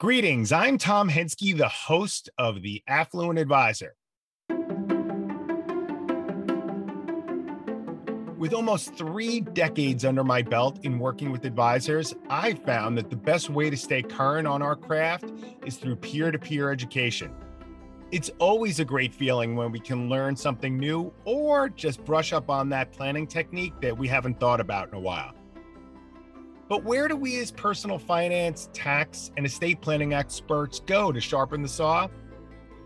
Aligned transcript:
Greetings. 0.00 0.50
I'm 0.50 0.76
Tom 0.76 1.08
Henske, 1.08 1.56
the 1.56 1.68
host 1.68 2.28
of 2.36 2.62
The 2.62 2.82
Affluent 2.88 3.38
Advisor. 3.38 3.94
With 8.36 8.52
almost 8.52 8.96
three 8.96 9.38
decades 9.38 10.04
under 10.04 10.24
my 10.24 10.42
belt 10.42 10.80
in 10.82 10.98
working 10.98 11.30
with 11.30 11.44
advisors, 11.44 12.12
I 12.28 12.54
found 12.54 12.98
that 12.98 13.08
the 13.08 13.14
best 13.14 13.50
way 13.50 13.70
to 13.70 13.76
stay 13.76 14.02
current 14.02 14.48
on 14.48 14.62
our 14.62 14.74
craft 14.74 15.32
is 15.64 15.76
through 15.76 15.94
peer 15.96 16.32
to 16.32 16.40
peer 16.40 16.72
education. 16.72 17.32
It's 18.10 18.32
always 18.40 18.80
a 18.80 18.84
great 18.84 19.14
feeling 19.14 19.54
when 19.54 19.70
we 19.70 19.78
can 19.78 20.08
learn 20.08 20.34
something 20.34 20.76
new 20.76 21.14
or 21.24 21.68
just 21.68 22.04
brush 22.04 22.32
up 22.32 22.50
on 22.50 22.68
that 22.70 22.90
planning 22.90 23.28
technique 23.28 23.74
that 23.80 23.96
we 23.96 24.08
haven't 24.08 24.40
thought 24.40 24.60
about 24.60 24.88
in 24.88 24.94
a 24.94 25.00
while. 25.00 25.34
But 26.68 26.82
where 26.82 27.08
do 27.08 27.16
we 27.16 27.38
as 27.40 27.50
personal 27.50 27.98
finance, 27.98 28.70
tax, 28.72 29.30
and 29.36 29.44
estate 29.44 29.80
planning 29.80 30.14
experts 30.14 30.80
go 30.80 31.12
to 31.12 31.20
sharpen 31.20 31.62
the 31.62 31.68
saw? 31.68 32.08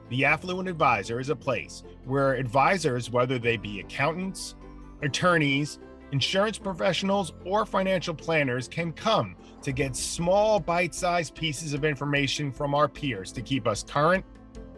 The 0.09 0.25
Affluent 0.25 0.69
Advisor 0.69 1.21
is 1.21 1.29
a 1.29 1.37
place 1.37 1.85
where 2.05 2.33
advisors, 2.33 3.11
whether 3.11 3.39
they 3.39 3.57
be 3.57 3.81
accountants, 3.81 4.57
attorneys, 5.03 5.79
insurance 6.11 6.59
professionals, 6.59 7.35
or 7.45 7.67
financial 7.67 8.15
planners, 8.15 8.67
can 8.67 8.93
come 8.93 9.37
to 9.63 9.71
get 9.71 9.95
small, 9.95 10.59
bite 10.59 10.95
sized 10.95 11.35
pieces 11.35 11.73
of 11.73 11.85
information 11.85 12.51
from 12.51 12.75
our 12.75 12.89
peers 12.89 13.31
to 13.33 13.43
keep 13.43 13.67
us 13.67 13.85
current 13.85 14.25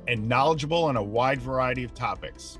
and 0.08 0.28
knowledgeable 0.28 0.84
on 0.84 0.96
a 0.96 1.02
wide 1.02 1.40
variety 1.40 1.84
of 1.84 1.94
topics. 1.94 2.58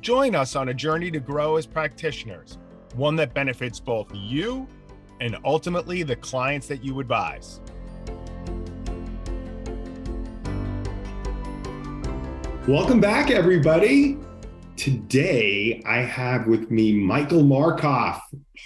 Join 0.00 0.34
us 0.34 0.56
on 0.56 0.70
a 0.70 0.74
journey 0.74 1.10
to 1.10 1.20
grow 1.20 1.56
as 1.56 1.66
practitioners, 1.66 2.58
one 2.94 3.14
that 3.16 3.34
benefits 3.34 3.78
both 3.78 4.08
you 4.14 4.66
and 5.20 5.36
ultimately 5.44 6.02
the 6.02 6.16
clients 6.16 6.66
that 6.68 6.84
you 6.84 7.00
advise. 7.00 7.60
Welcome 12.66 13.00
back, 13.00 13.30
everybody. 13.30 14.18
Today, 14.76 15.82
I 15.86 15.98
have 15.98 16.46
with 16.46 16.70
me 16.70 16.92
Michael 16.92 17.42
Markhoff, 17.42 18.20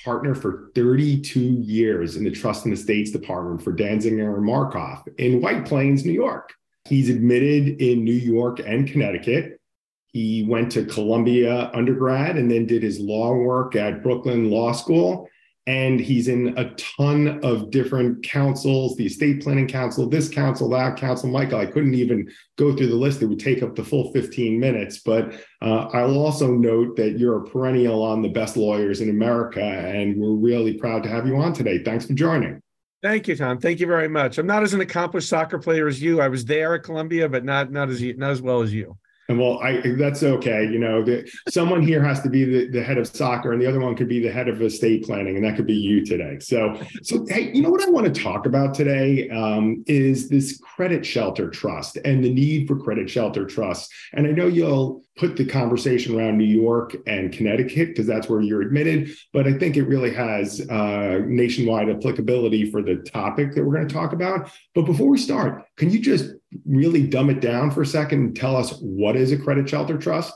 partner 0.04 0.34
for 0.34 0.70
32 0.74 1.38
years 1.38 2.16
in 2.16 2.24
the 2.24 2.30
Trust 2.30 2.64
and 2.64 2.74
Estates 2.74 3.12
Department 3.12 3.62
for 3.62 3.72
Danziger 3.72 4.36
and 4.36 4.46
Markhoff 4.46 5.06
in 5.18 5.40
White 5.40 5.64
Plains, 5.64 6.04
New 6.04 6.12
York. 6.12 6.52
He's 6.88 7.08
admitted 7.08 7.80
in 7.80 8.04
New 8.04 8.12
York 8.12 8.58
and 8.58 8.90
Connecticut. 8.90 9.60
He 10.08 10.44
went 10.48 10.72
to 10.72 10.84
Columbia 10.84 11.70
undergrad 11.72 12.36
and 12.36 12.50
then 12.50 12.66
did 12.66 12.82
his 12.82 12.98
law 12.98 13.34
work 13.34 13.76
at 13.76 14.02
Brooklyn 14.02 14.50
Law 14.50 14.72
School 14.72 15.28
and 15.66 16.00
he's 16.00 16.26
in 16.26 16.58
a 16.58 16.74
ton 16.74 17.38
of 17.44 17.70
different 17.70 18.22
councils 18.24 18.96
the 18.96 19.06
estate 19.06 19.42
planning 19.42 19.68
council 19.68 20.08
this 20.08 20.28
council 20.28 20.68
that 20.68 20.96
council 20.96 21.28
michael 21.28 21.60
i 21.60 21.66
couldn't 21.66 21.94
even 21.94 22.28
go 22.58 22.74
through 22.74 22.88
the 22.88 22.94
list 22.94 23.22
it 23.22 23.26
would 23.26 23.38
take 23.38 23.62
up 23.62 23.76
the 23.76 23.84
full 23.84 24.12
15 24.12 24.58
minutes 24.58 24.98
but 24.98 25.32
uh, 25.62 25.86
i'll 25.92 26.18
also 26.18 26.50
note 26.50 26.96
that 26.96 27.18
you're 27.18 27.44
a 27.44 27.48
perennial 27.48 28.02
on 28.02 28.22
the 28.22 28.28
best 28.28 28.56
lawyers 28.56 29.00
in 29.00 29.10
america 29.10 29.62
and 29.62 30.16
we're 30.16 30.34
really 30.34 30.74
proud 30.74 31.02
to 31.02 31.08
have 31.08 31.26
you 31.26 31.36
on 31.36 31.52
today 31.52 31.82
thanks 31.82 32.06
for 32.06 32.14
joining 32.14 32.60
Thank 33.02 33.26
you, 33.26 33.34
Tom. 33.34 33.58
Thank 33.58 33.80
you 33.80 33.88
very 33.88 34.06
much. 34.06 34.38
I'm 34.38 34.46
not 34.46 34.62
as 34.62 34.74
an 34.74 34.80
accomplished 34.80 35.28
soccer 35.28 35.58
player 35.58 35.88
as 35.88 36.00
you. 36.00 36.20
I 36.20 36.28
was 36.28 36.44
there 36.44 36.74
at 36.74 36.84
Columbia, 36.84 37.28
but 37.28 37.44
not 37.44 37.72
not 37.72 37.90
as 37.90 38.00
not 38.00 38.30
as 38.30 38.40
well 38.40 38.62
as 38.62 38.72
you. 38.72 38.96
And 39.32 39.40
well, 39.40 39.60
I 39.60 39.80
that's 39.96 40.22
okay. 40.22 40.68
You 40.70 40.78
know, 40.78 41.02
the, 41.02 41.26
someone 41.48 41.80
here 41.80 42.04
has 42.04 42.20
to 42.20 42.28
be 42.28 42.44
the, 42.44 42.68
the 42.68 42.82
head 42.82 42.98
of 42.98 43.06
soccer, 43.06 43.52
and 43.52 43.62
the 43.62 43.66
other 43.66 43.80
one 43.80 43.96
could 43.96 44.08
be 44.08 44.20
the 44.20 44.30
head 44.30 44.46
of 44.46 44.60
estate 44.60 45.04
planning, 45.04 45.36
and 45.36 45.44
that 45.44 45.56
could 45.56 45.66
be 45.66 45.74
you 45.74 46.04
today. 46.04 46.38
So, 46.38 46.78
so 47.02 47.24
hey, 47.30 47.50
you 47.54 47.62
know 47.62 47.70
what 47.70 47.82
I 47.82 47.88
want 47.88 48.14
to 48.14 48.22
talk 48.22 48.44
about 48.44 48.74
today 48.74 49.30
um, 49.30 49.82
is 49.86 50.28
this 50.28 50.58
credit 50.58 51.06
shelter 51.06 51.48
trust 51.48 51.96
and 52.04 52.22
the 52.22 52.32
need 52.32 52.68
for 52.68 52.78
credit 52.78 53.08
shelter 53.08 53.46
trusts. 53.46 53.88
And 54.12 54.26
I 54.26 54.32
know 54.32 54.48
you'll 54.48 55.02
put 55.16 55.36
the 55.36 55.46
conversation 55.46 56.14
around 56.18 56.36
New 56.36 56.44
York 56.44 56.94
and 57.06 57.32
Connecticut 57.32 57.88
because 57.88 58.06
that's 58.06 58.28
where 58.28 58.42
you're 58.42 58.62
admitted, 58.62 59.12
but 59.32 59.46
I 59.46 59.54
think 59.54 59.78
it 59.78 59.84
really 59.84 60.12
has 60.12 60.60
uh, 60.68 61.20
nationwide 61.24 61.88
applicability 61.88 62.70
for 62.70 62.82
the 62.82 62.96
topic 62.96 63.54
that 63.54 63.64
we're 63.64 63.76
going 63.76 63.88
to 63.88 63.94
talk 63.94 64.12
about. 64.12 64.50
But 64.74 64.82
before 64.82 65.08
we 65.08 65.18
start, 65.18 65.64
can 65.76 65.90
you 65.90 66.00
just 66.00 66.32
really 66.64 67.06
dumb 67.06 67.30
it 67.30 67.40
down 67.40 67.70
for 67.70 67.82
a 67.82 67.86
second 67.86 68.20
and 68.20 68.36
tell 68.36 68.56
us 68.56 68.78
what 68.80 69.16
is 69.16 69.32
a 69.32 69.38
credit 69.38 69.68
shelter 69.68 69.96
trust? 69.96 70.34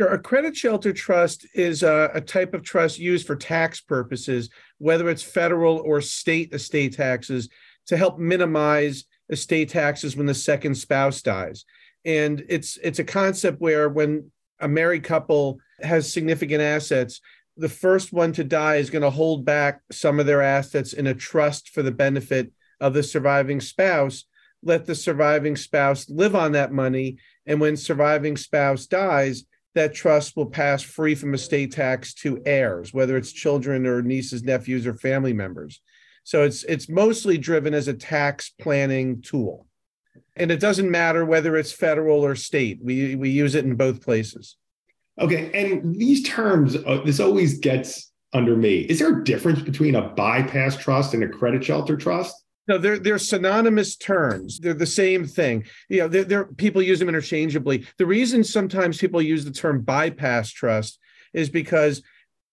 Sure. 0.00 0.14
A 0.14 0.18
credit 0.18 0.56
shelter 0.56 0.92
trust 0.92 1.46
is 1.54 1.82
a, 1.82 2.10
a, 2.14 2.20
type 2.20 2.54
of 2.54 2.62
trust 2.62 2.98
used 2.98 3.26
for 3.26 3.36
tax 3.36 3.80
purposes, 3.80 4.48
whether 4.78 5.10
it's 5.10 5.22
federal 5.22 5.78
or 5.78 6.00
state 6.00 6.54
estate 6.54 6.94
taxes, 6.94 7.50
to 7.86 7.96
help 7.96 8.18
minimize 8.18 9.04
estate 9.28 9.68
taxes 9.68 10.16
when 10.16 10.26
the 10.26 10.34
second 10.34 10.76
spouse 10.76 11.20
dies. 11.20 11.64
And 12.04 12.42
it's 12.48 12.78
it's 12.82 12.98
a 12.98 13.04
concept 13.04 13.60
where 13.60 13.88
when 13.88 14.30
a 14.60 14.68
married 14.68 15.04
couple 15.04 15.58
has 15.82 16.12
significant 16.12 16.62
assets, 16.62 17.20
the 17.56 17.68
first 17.68 18.12
one 18.12 18.32
to 18.32 18.44
die 18.44 18.76
is 18.76 18.90
going 18.90 19.02
to 19.02 19.10
hold 19.10 19.44
back 19.44 19.82
some 19.90 20.18
of 20.18 20.26
their 20.26 20.42
assets 20.42 20.94
in 20.94 21.06
a 21.06 21.14
trust 21.14 21.68
for 21.68 21.82
the 21.82 21.92
benefit 21.92 22.50
of 22.80 22.94
the 22.94 23.02
surviving 23.02 23.60
spouse 23.60 24.24
let 24.62 24.86
the 24.86 24.94
surviving 24.94 25.56
spouse 25.56 26.08
live 26.08 26.34
on 26.34 26.52
that 26.52 26.72
money. 26.72 27.18
And 27.46 27.60
when 27.60 27.76
surviving 27.76 28.36
spouse 28.36 28.86
dies, 28.86 29.44
that 29.74 29.94
trust 29.94 30.36
will 30.36 30.46
pass 30.46 30.82
free 30.82 31.14
from 31.14 31.34
estate 31.34 31.72
tax 31.72 32.14
to 32.14 32.42
heirs, 32.44 32.92
whether 32.92 33.16
it's 33.16 33.32
children 33.32 33.86
or 33.86 34.02
nieces, 34.02 34.42
nephews, 34.42 34.86
or 34.86 34.94
family 34.94 35.32
members. 35.32 35.80
So 36.24 36.44
it's 36.44 36.62
it's 36.64 36.88
mostly 36.88 37.38
driven 37.38 37.74
as 37.74 37.88
a 37.88 37.94
tax 37.94 38.50
planning 38.60 39.22
tool. 39.22 39.66
And 40.36 40.50
it 40.50 40.60
doesn't 40.60 40.90
matter 40.90 41.24
whether 41.24 41.56
it's 41.56 41.72
federal 41.72 42.24
or 42.24 42.36
state. 42.36 42.80
We 42.82 43.16
we 43.16 43.30
use 43.30 43.54
it 43.54 43.64
in 43.64 43.76
both 43.76 44.04
places. 44.04 44.56
Okay, 45.20 45.50
and 45.52 45.94
these 45.94 46.22
terms 46.22 46.76
uh, 46.76 47.02
this 47.04 47.20
always 47.20 47.58
gets 47.58 48.12
under 48.32 48.56
me. 48.56 48.80
Is 48.80 48.98
there 48.98 49.20
a 49.20 49.24
difference 49.24 49.60
between 49.60 49.94
a 49.94 50.08
bypass 50.10 50.76
trust 50.76 51.14
and 51.14 51.22
a 51.22 51.28
credit 51.28 51.64
shelter 51.64 51.96
trust? 51.96 52.41
No, 52.68 52.78
they're 52.78 52.98
they're 52.98 53.18
synonymous 53.18 53.96
terms. 53.96 54.60
They're 54.60 54.72
the 54.74 54.86
same 54.86 55.26
thing. 55.26 55.64
You 55.88 56.00
know, 56.00 56.08
they're, 56.08 56.24
they're 56.24 56.44
people 56.44 56.80
use 56.80 57.00
them 57.00 57.08
interchangeably. 57.08 57.86
The 57.98 58.06
reason 58.06 58.44
sometimes 58.44 58.98
people 58.98 59.20
use 59.20 59.44
the 59.44 59.50
term 59.50 59.82
bypass 59.82 60.50
trust 60.50 60.98
is 61.34 61.50
because, 61.50 62.02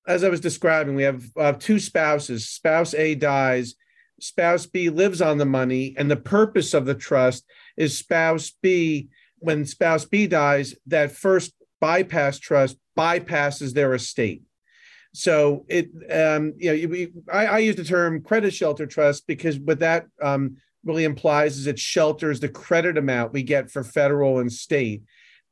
as 0.08 0.24
I 0.24 0.30
was 0.30 0.40
describing, 0.40 0.96
we 0.96 1.03
have 1.03 1.24
uh, 1.38 1.53
two 1.53 1.80
spouses. 1.80 2.50
Spouse 2.50 2.96
A 2.96 3.14
dies, 3.14 3.75
spouse 4.19 4.66
B 4.66 4.90
lives 4.90 5.22
on 5.22 5.38
the 5.38 5.46
money, 5.46 5.94
and 5.98 6.09
the 6.09 6.18
purpose 6.18 6.74
of 6.74 6.86
the 6.86 6.96
trust 6.96 7.46
is 7.78 7.98
spouse 7.98 8.52
B. 8.62 9.09
When 9.38 9.64
spouse 9.64 10.06
B 10.06 10.25
dies, 10.25 10.75
that 10.88 11.12
first 11.12 11.53
bypass 11.80 12.40
trust 12.40 12.78
bypasses 12.98 13.74
their 13.74 13.94
estate. 13.94 14.42
So 15.14 15.66
it, 15.68 15.90
um, 16.12 16.53
you 16.58 16.72
know, 16.72 16.88
we, 16.88 17.12
I, 17.31 17.46
I, 17.46 17.58
use 17.59 17.75
the 17.75 17.84
term 17.84 18.22
credit 18.22 18.53
shelter 18.53 18.86
trust 18.86 19.25
because 19.25 19.58
what 19.58 19.80
that 19.80 20.06
um, 20.22 20.58
really 20.84 21.03
implies 21.03 21.58
is 21.58 21.68
it 21.68 21.80
shelters 21.80 22.40
the 22.40 22.50
credit 22.50 22.97
amount 22.97 23.34
we 23.34 23.42
get 23.42 23.72
for 23.72 23.84
federal 23.84 24.40
and 24.40 24.52
state, 24.52 25.02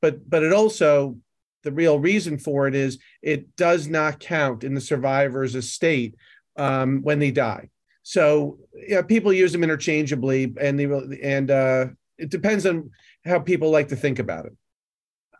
but 0.01 0.29
but 0.29 0.43
it 0.43 0.53
also 0.53 1.17
the 1.63 1.71
real 1.71 1.99
reason 1.99 2.37
for 2.37 2.67
it 2.67 2.75
is 2.75 2.99
it 3.21 3.55
does 3.55 3.87
not 3.87 4.19
count 4.19 4.63
in 4.63 4.73
the 4.73 4.81
survivor's 4.81 5.55
estate 5.55 6.15
um, 6.55 7.01
when 7.01 7.19
they 7.19 7.31
die. 7.31 7.69
So 8.03 8.59
yeah, 8.87 9.01
people 9.01 9.33
use 9.33 9.51
them 9.51 9.63
interchangeably, 9.63 10.53
and 10.61 10.79
they 10.79 10.85
and 11.21 11.51
uh, 11.51 11.85
it 12.17 12.29
depends 12.29 12.65
on 12.65 12.91
how 13.25 13.39
people 13.39 13.69
like 13.71 13.89
to 13.89 13.95
think 13.95 14.19
about 14.19 14.45
it. 14.45 14.55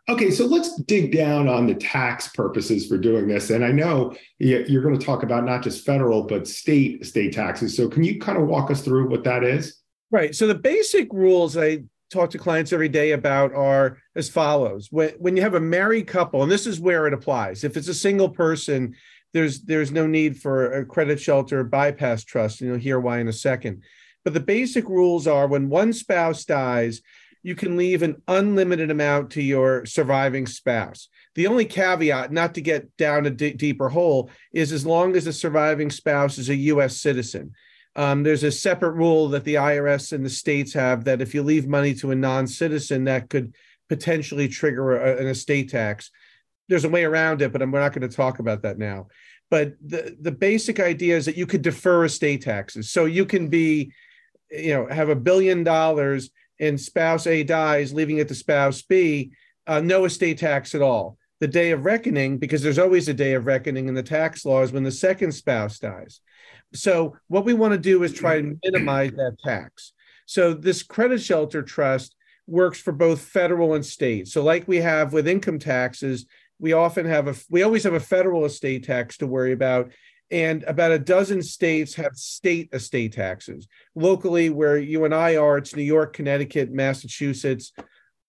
Okay, 0.08 0.30
so 0.30 0.46
let's 0.46 0.74
dig 0.82 1.12
down 1.12 1.48
on 1.48 1.66
the 1.66 1.74
tax 1.74 2.28
purposes 2.28 2.86
for 2.86 2.96
doing 2.96 3.28
this. 3.28 3.50
And 3.50 3.62
I 3.62 3.72
know 3.72 4.16
you're 4.38 4.82
going 4.82 4.98
to 4.98 5.04
talk 5.04 5.22
about 5.22 5.44
not 5.44 5.62
just 5.62 5.84
federal, 5.84 6.22
but 6.22 6.48
state 6.48 7.04
state 7.04 7.34
taxes. 7.34 7.76
So 7.76 7.88
can 7.88 8.02
you 8.02 8.18
kind 8.18 8.38
of 8.38 8.46
walk 8.46 8.70
us 8.70 8.80
through 8.80 9.10
what 9.10 9.24
that 9.24 9.44
is? 9.44 9.82
Right. 10.10 10.34
So 10.34 10.46
the 10.46 10.54
basic 10.54 11.12
rules 11.12 11.58
I 11.58 11.82
talk 12.10 12.30
to 12.30 12.38
clients 12.38 12.72
every 12.72 12.88
day 12.88 13.12
about 13.12 13.52
are 13.52 13.98
as 14.16 14.30
follows. 14.30 14.88
When, 14.90 15.10
when 15.18 15.36
you 15.36 15.42
have 15.42 15.54
a 15.54 15.60
married 15.60 16.06
couple, 16.06 16.42
and 16.42 16.50
this 16.50 16.66
is 16.66 16.80
where 16.80 17.06
it 17.06 17.12
applies. 17.12 17.62
If 17.62 17.76
it's 17.76 17.88
a 17.88 17.94
single 17.94 18.30
person, 18.30 18.94
there's 19.34 19.60
there's 19.60 19.92
no 19.92 20.06
need 20.06 20.40
for 20.40 20.72
a 20.72 20.86
credit 20.86 21.20
shelter 21.20 21.62
bypass 21.64 22.24
trust, 22.24 22.62
and 22.62 22.70
you'll 22.70 22.78
hear 22.78 22.98
why 22.98 23.18
in 23.18 23.28
a 23.28 23.32
second. 23.32 23.82
But 24.24 24.32
the 24.32 24.40
basic 24.40 24.88
rules 24.88 25.26
are 25.26 25.46
when 25.46 25.68
one 25.68 25.92
spouse 25.92 26.46
dies, 26.46 27.02
you 27.48 27.54
can 27.54 27.78
leave 27.78 28.02
an 28.02 28.20
unlimited 28.28 28.90
amount 28.90 29.30
to 29.30 29.42
your 29.42 29.86
surviving 29.86 30.46
spouse. 30.46 31.08
The 31.34 31.46
only 31.46 31.64
caveat, 31.64 32.30
not 32.30 32.54
to 32.54 32.60
get 32.60 32.94
down 32.98 33.24
a 33.24 33.30
d- 33.30 33.54
deeper 33.54 33.88
hole, 33.88 34.30
is 34.52 34.70
as 34.70 34.84
long 34.84 35.16
as 35.16 35.24
the 35.24 35.32
surviving 35.32 35.90
spouse 35.90 36.36
is 36.36 36.50
a 36.50 36.54
U.S. 36.72 36.98
citizen. 36.98 37.52
Um, 37.96 38.22
there's 38.22 38.44
a 38.44 38.52
separate 38.52 38.92
rule 38.92 39.28
that 39.30 39.44
the 39.44 39.54
IRS 39.54 40.12
and 40.12 40.22
the 40.22 40.30
states 40.30 40.74
have 40.74 41.04
that 41.04 41.22
if 41.22 41.34
you 41.34 41.42
leave 41.42 41.66
money 41.66 41.94
to 41.94 42.10
a 42.10 42.14
non 42.14 42.46
citizen, 42.46 43.04
that 43.04 43.30
could 43.30 43.54
potentially 43.88 44.46
trigger 44.46 44.98
a, 44.98 45.16
an 45.16 45.26
estate 45.26 45.70
tax. 45.70 46.10
There's 46.68 46.84
a 46.84 46.90
way 46.90 47.04
around 47.04 47.40
it, 47.40 47.50
but 47.50 47.62
we're 47.62 47.80
not 47.80 47.94
going 47.94 48.06
to 48.06 48.14
talk 48.14 48.40
about 48.40 48.60
that 48.62 48.76
now. 48.76 49.06
But 49.50 49.72
the, 49.82 50.14
the 50.20 50.32
basic 50.32 50.80
idea 50.80 51.16
is 51.16 51.24
that 51.24 51.38
you 51.38 51.46
could 51.46 51.62
defer 51.62 52.04
estate 52.04 52.42
taxes. 52.42 52.90
So 52.90 53.06
you 53.06 53.24
can 53.24 53.48
be 53.48 53.94
you 54.50 54.74
know, 54.74 54.86
have 54.86 55.08
a 55.08 55.16
billion 55.16 55.64
dollars 55.64 56.30
and 56.60 56.80
spouse 56.80 57.26
A 57.26 57.42
dies, 57.42 57.92
leaving 57.92 58.18
it 58.18 58.28
to 58.28 58.34
spouse 58.34 58.82
B, 58.82 59.32
uh, 59.66 59.80
no 59.80 60.04
estate 60.04 60.38
tax 60.38 60.74
at 60.74 60.82
all. 60.82 61.18
The 61.40 61.46
day 61.46 61.70
of 61.70 61.84
reckoning, 61.84 62.38
because 62.38 62.62
there's 62.62 62.78
always 62.78 63.08
a 63.08 63.14
day 63.14 63.34
of 63.34 63.46
reckoning 63.46 63.88
in 63.88 63.94
the 63.94 64.02
tax 64.02 64.44
laws 64.44 64.72
when 64.72 64.82
the 64.82 64.90
second 64.90 65.32
spouse 65.32 65.78
dies. 65.78 66.20
So, 66.74 67.16
what 67.28 67.44
we 67.44 67.54
want 67.54 67.72
to 67.72 67.78
do 67.78 68.02
is 68.02 68.12
try 68.12 68.40
to 68.40 68.58
minimize 68.64 69.12
that 69.12 69.36
tax. 69.42 69.92
So, 70.26 70.52
this 70.52 70.82
credit 70.82 71.22
shelter 71.22 71.62
trust 71.62 72.16
works 72.46 72.80
for 72.80 72.92
both 72.92 73.20
federal 73.20 73.74
and 73.74 73.86
state. 73.86 74.26
So, 74.28 74.42
like 74.42 74.66
we 74.66 74.78
have 74.78 75.12
with 75.12 75.28
income 75.28 75.58
taxes, 75.58 76.26
we 76.58 76.72
often 76.72 77.06
have 77.06 77.28
a 77.28 77.34
we 77.48 77.62
always 77.62 77.84
have 77.84 77.94
a 77.94 78.00
federal 78.00 78.44
estate 78.44 78.84
tax 78.84 79.18
to 79.18 79.26
worry 79.26 79.52
about 79.52 79.92
and 80.30 80.62
about 80.64 80.92
a 80.92 80.98
dozen 80.98 81.42
states 81.42 81.94
have 81.94 82.14
state 82.14 82.68
estate 82.72 83.12
taxes. 83.12 83.66
Locally 83.94 84.50
where 84.50 84.78
you 84.78 85.04
and 85.04 85.14
i 85.14 85.36
are 85.36 85.58
it's 85.58 85.74
new 85.74 85.82
york 85.82 86.12
connecticut 86.12 86.70
massachusetts 86.70 87.72
a 87.78 87.84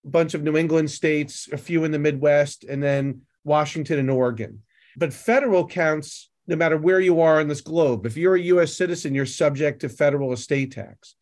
bunch 0.07 0.33
of 0.33 0.43
new 0.43 0.55
england 0.55 0.89
states 0.89 1.49
a 1.51 1.57
few 1.57 1.83
in 1.83 1.91
the 1.91 1.99
midwest 1.99 2.63
and 2.63 2.81
then 2.81 3.21
washington 3.43 3.99
and 3.99 4.09
oregon. 4.09 4.61
But 4.97 5.13
federal 5.13 5.67
counts 5.67 6.29
no 6.47 6.55
matter 6.55 6.77
where 6.77 6.99
you 6.99 7.21
are 7.21 7.39
on 7.39 7.47
this 7.47 7.61
globe 7.61 8.05
if 8.05 8.17
you're 8.17 8.37
a 8.37 8.41
us 8.41 8.75
citizen 8.75 9.13
you're 9.13 9.25
subject 9.25 9.81
to 9.81 9.89
federal 9.89 10.33
estate 10.33 10.71
tax. 10.71 11.15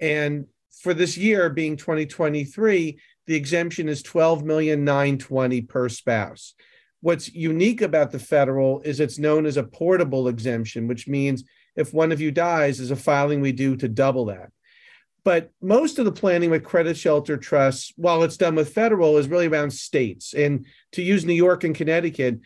And 0.00 0.46
for 0.82 0.94
this 0.94 1.16
year 1.16 1.50
being 1.50 1.76
2023 1.76 2.98
the 3.26 3.34
exemption 3.34 3.88
is 3.88 4.02
12 4.02 4.44
million 4.44 4.84
920 4.84 5.60
per 5.62 5.88
spouse 5.88 6.54
What's 7.02 7.32
unique 7.34 7.82
about 7.82 8.10
the 8.10 8.18
federal 8.18 8.80
is 8.80 8.98
it's 8.98 9.18
known 9.18 9.44
as 9.44 9.56
a 9.56 9.64
portable 9.64 10.28
exemption, 10.28 10.88
which 10.88 11.06
means 11.06 11.44
if 11.76 11.92
one 11.92 12.12
of 12.12 12.20
you 12.20 12.30
dies, 12.30 12.80
is 12.80 12.90
a 12.90 12.96
filing 12.96 13.40
we 13.40 13.52
do 13.52 13.76
to 13.76 13.88
double 13.88 14.26
that. 14.26 14.50
But 15.24 15.50
most 15.60 15.98
of 15.98 16.04
the 16.04 16.12
planning 16.12 16.50
with 16.50 16.64
credit 16.64 16.96
shelter 16.96 17.36
trusts, 17.36 17.92
while 17.96 18.22
it's 18.22 18.36
done 18.36 18.54
with 18.54 18.72
federal, 18.72 19.18
is 19.18 19.28
really 19.28 19.46
around 19.46 19.72
states. 19.72 20.34
And 20.34 20.66
to 20.92 21.02
use 21.02 21.24
New 21.24 21.32
York 21.32 21.64
and 21.64 21.74
Connecticut, 21.74 22.40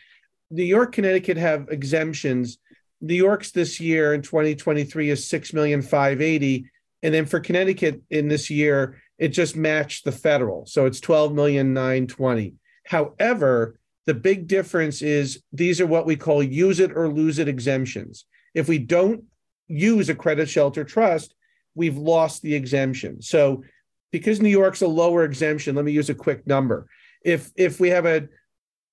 New 0.51 0.65
York, 0.65 0.93
Connecticut 0.93 1.39
have 1.39 1.69
exemptions. 1.71 2.59
New 3.01 3.15
York's 3.15 3.51
this 3.51 3.81
year 3.81 4.13
in 4.15 4.23
2023 4.23 5.11
is 5.11 5.29
6 5.29 5.53
million 5.55 5.83
580. 5.83 6.71
And 7.03 7.15
then 7.15 7.27
for 7.27 7.41
Connecticut 7.41 8.03
in 8.11 8.29
this 8.29 8.51
year, 8.51 9.01
it 9.19 9.29
just 9.29 9.57
matched 9.57 10.05
the 10.05 10.13
federal. 10.13 10.67
So 10.67 10.85
it's 10.87 11.01
12 11.01 11.33
million 11.33 11.73
920. 11.73 12.55
However, 12.85 13.79
the 14.07 14.15
big 14.15 14.47
difference 14.47 15.03
is 15.03 15.43
these 15.53 15.81
are 15.81 15.87
what 15.87 16.07
we 16.07 16.17
call 16.17 16.43
use 16.43 16.81
it 16.81 16.97
or 16.97 17.09
lose 17.09 17.39
it 17.39 17.49
exemptions. 17.49 18.25
If 18.55 18.69
we 18.69 18.79
don't 18.79 19.25
use 19.69 20.09
a 20.09 20.15
credit 20.15 20.49
shelter 20.49 20.85
trust, 20.85 21.35
we've 21.75 21.97
lost 21.97 22.43
the 22.43 22.55
exemption. 22.55 23.21
So 23.21 23.65
because 24.13 24.41
New 24.41 24.49
York's 24.49 24.83
a 24.83 24.89
lower 24.89 25.25
exemption, 25.25 25.75
let 25.75 25.85
me 25.85 25.93
use 25.93 26.09
a 26.09 26.15
quick 26.15 26.47
number. 26.47 26.87
If 27.25 27.51
if 27.57 27.81
we 27.81 27.91
have 27.91 28.07
a 28.07 28.29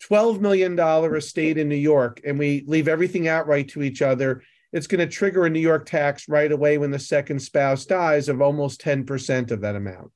$12 0.09 0.41
million 0.41 0.77
estate 1.15 1.57
in 1.57 1.69
New 1.69 1.75
York 1.75 2.19
and 2.25 2.37
we 2.37 2.63
leave 2.67 2.87
everything 2.87 3.27
outright 3.27 3.69
to 3.69 3.83
each 3.83 4.01
other, 4.01 4.43
it's 4.73 4.87
going 4.87 4.99
to 4.99 5.07
trigger 5.07 5.45
a 5.45 5.49
New 5.49 5.59
York 5.59 5.85
tax 5.85 6.27
right 6.27 6.51
away 6.51 6.77
when 6.77 6.91
the 6.91 6.99
second 6.99 7.39
spouse 7.39 7.85
dies 7.85 8.27
of 8.27 8.41
almost 8.41 8.81
10% 8.81 9.51
of 9.51 9.61
that 9.61 9.75
amount. 9.75 10.11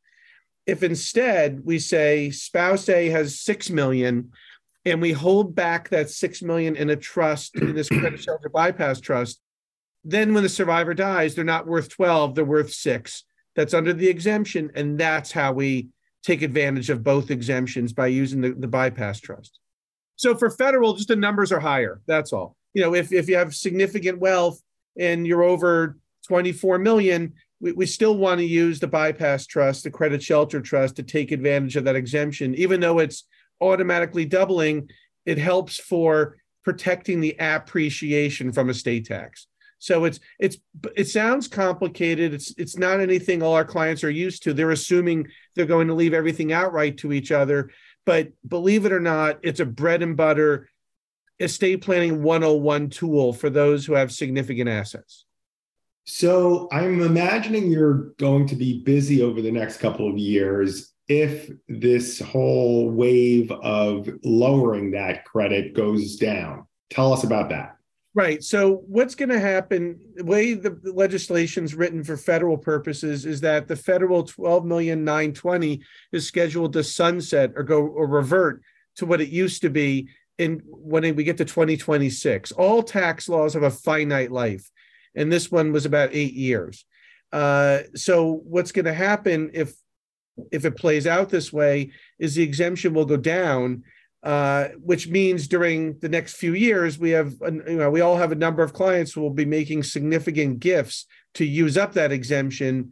If 0.66 0.84
instead 0.84 1.62
we 1.64 1.80
say 1.80 2.32
spouse 2.32 2.90
A 2.90 3.08
has 3.10 3.40
6 3.40 3.70
million 3.70 4.32
and 4.92 5.02
we 5.02 5.12
hold 5.12 5.54
back 5.54 5.90
that 5.90 6.10
six 6.10 6.42
million 6.42 6.76
in 6.76 6.90
a 6.90 6.96
trust 6.96 7.56
in 7.56 7.76
this 7.76 7.90
credit 7.90 8.22
shelter 8.22 8.50
bypass 8.50 9.02
trust, 9.02 9.42
then 10.04 10.34
when 10.34 10.44
the 10.44 10.50
survivor 10.50 10.94
dies, 10.94 11.36
they're 11.36 11.44
not 11.44 11.68
worth 11.68 11.90
12, 11.90 12.36
they're 12.36 12.46
worth 12.46 12.72
six. 12.72 13.24
That's 13.56 13.74
under 13.74 13.92
the 13.92 14.08
exemption. 14.08 14.72
And 14.76 14.98
that's 14.98 15.32
how 15.32 15.52
we 15.52 15.90
take 16.24 16.42
advantage 16.42 16.90
of 16.90 17.04
both 17.04 17.32
exemptions 17.32 17.92
by 17.92 18.08
using 18.08 18.40
the, 18.42 18.52
the 18.52 18.68
bypass 18.68 19.20
trust. 19.20 19.60
So 20.16 20.36
for 20.36 20.50
federal, 20.50 20.94
just 20.94 21.10
the 21.10 21.16
numbers 21.16 21.52
are 21.52 21.60
higher. 21.60 22.02
That's 22.08 22.32
all. 22.32 22.56
You 22.74 22.84
know, 22.84 22.96
if, 22.96 23.12
if 23.12 23.28
you 23.28 23.36
have 23.36 23.54
significant 23.54 24.20
wealth 24.20 24.62
and 24.98 25.28
you're 25.28 25.44
over 25.44 25.98
24 26.28 26.80
million, 26.80 27.34
we, 27.60 27.74
we 27.74 27.86
still 27.86 28.16
want 28.16 28.40
to 28.40 28.46
use 28.46 28.80
the 28.80 28.88
bypass 28.88 29.46
trust, 29.46 29.84
the 29.84 29.92
credit 29.92 30.24
shelter 30.24 30.62
trust 30.62 30.96
to 30.96 31.04
take 31.04 31.32
advantage 31.32 31.76
of 31.76 31.84
that 31.84 31.96
exemption, 31.96 32.56
even 32.56 32.80
though 32.80 33.00
it's 33.00 33.26
automatically 33.62 34.26
doubling, 34.26 34.90
it 35.26 35.38
helps 35.38 35.78
for 35.78 36.38
protecting 36.64 37.22
the 37.22 37.36
appreciation 37.40 38.52
from 38.52 38.70
estate 38.70 39.06
tax. 39.06 39.48
So 39.80 40.06
it's 40.06 40.20
it's 40.40 40.58
it 40.96 41.08
sounds 41.08 41.48
complicated. 41.48 42.34
It's 42.34 42.54
it's 42.58 42.78
not 42.78 43.00
anything 43.00 43.44
all 43.44 43.54
our 43.54 43.66
clients 43.66 44.04
are 44.04 44.10
used 44.10 44.44
to. 44.44 44.54
They're 44.54 44.72
assuming 44.72 45.28
they're 45.56 45.66
going 45.66 45.88
to 45.88 45.94
leave 45.94 46.14
everything 46.14 46.52
outright 46.52 46.98
to 47.00 47.14
each 47.14 47.32
other. 47.32 47.70
But 48.06 48.30
believe 48.48 48.86
it 48.86 48.92
or 48.92 49.00
not, 49.00 49.40
it's 49.44 49.60
a 49.60 49.66
bread 49.66 50.02
and 50.02 50.18
butter 50.18 50.70
estate 51.40 51.82
planning 51.82 52.24
101 52.24 52.90
tool 52.90 53.34
for 53.34 53.50
those 53.50 53.86
who 53.86 53.94
have 53.94 54.12
significant 54.12 54.70
assets. 54.70 55.26
So 56.06 56.68
I'm 56.72 57.02
imagining 57.02 57.70
you're 57.70 58.14
going 58.18 58.48
to 58.48 58.56
be 58.56 58.80
busy 58.80 59.22
over 59.22 59.42
the 59.42 59.52
next 59.52 59.78
couple 59.78 60.10
of 60.10 60.18
years 60.18 60.94
if 61.08 61.50
this 61.70 62.20
whole 62.20 62.90
wave 62.90 63.52
of 63.52 64.10
lowering 64.24 64.92
that 64.92 65.26
credit 65.26 65.74
goes 65.74 66.18
down. 66.18 66.68
Tell 66.90 67.14
us 67.14 67.24
about 67.24 67.50
that. 67.50 67.78
Right. 68.14 68.44
So, 68.44 68.84
what's 68.88 69.14
going 69.14 69.30
to 69.30 69.40
happen? 69.40 70.00
The 70.16 70.26
way 70.26 70.56
the 70.56 70.80
legislation's 70.84 71.76
written 71.76 72.04
for 72.04 72.18
federal 72.18 72.58
purposes 72.58 73.28
is 73.28 73.42
that 73.42 73.68
the 73.68 73.76
federal 73.76 74.24
12 74.24 74.66
million 74.66 75.04
920 75.04 75.82
is 76.12 76.26
scheduled 76.26 76.74
to 76.74 76.84
sunset 76.84 77.52
or 77.56 77.62
go 77.62 77.86
or 77.86 78.08
revert 78.08 78.64
to 78.96 79.06
what 79.06 79.22
it 79.22 79.30
used 79.30 79.62
to 79.62 79.70
be 79.70 80.10
in 80.40 80.64
when 80.66 81.16
we 81.16 81.24
get 81.24 81.38
to 81.38 81.46
2026. 81.46 82.52
All 82.54 82.82
tax 82.82 83.30
laws 83.30 83.54
have 83.54 83.62
a 83.62 83.70
finite 83.70 84.32
life, 84.32 84.68
and 85.14 85.32
this 85.32 85.52
one 85.52 85.72
was 85.72 85.86
about 85.86 86.10
eight 86.12 86.34
years. 86.34 86.86
Uh, 87.32 87.82
so, 87.94 88.42
what's 88.46 88.72
going 88.72 88.86
to 88.86 88.94
happen 88.94 89.52
if 89.54 89.76
if 90.52 90.66
it 90.66 90.78
plays 90.78 91.08
out 91.08 91.30
this 91.30 91.52
way, 91.52 91.92
is 92.20 92.36
the 92.36 92.44
exemption 92.44 92.94
will 92.94 93.06
go 93.06 93.18
down, 93.18 93.84
uh, 94.24 94.70
which 94.82 95.08
means 95.08 95.48
during 95.48 95.98
the 96.00 96.10
next 96.10 96.36
few 96.36 96.54
years, 96.54 96.98
we 97.00 97.12
have, 97.12 97.34
you 97.42 97.78
know, 97.78 97.90
we 97.90 98.02
all 98.02 98.18
have 98.18 98.32
a 98.32 98.36
number 98.36 98.64
of 98.64 98.74
clients 98.74 99.14
who 99.14 99.22
will 99.22 99.30
be 99.30 99.46
making 99.46 99.84
significant 99.84 100.60
gifts 100.60 101.06
to 101.36 101.46
use 101.46 101.78
up 101.78 101.94
that 101.94 102.12
exemption 102.12 102.92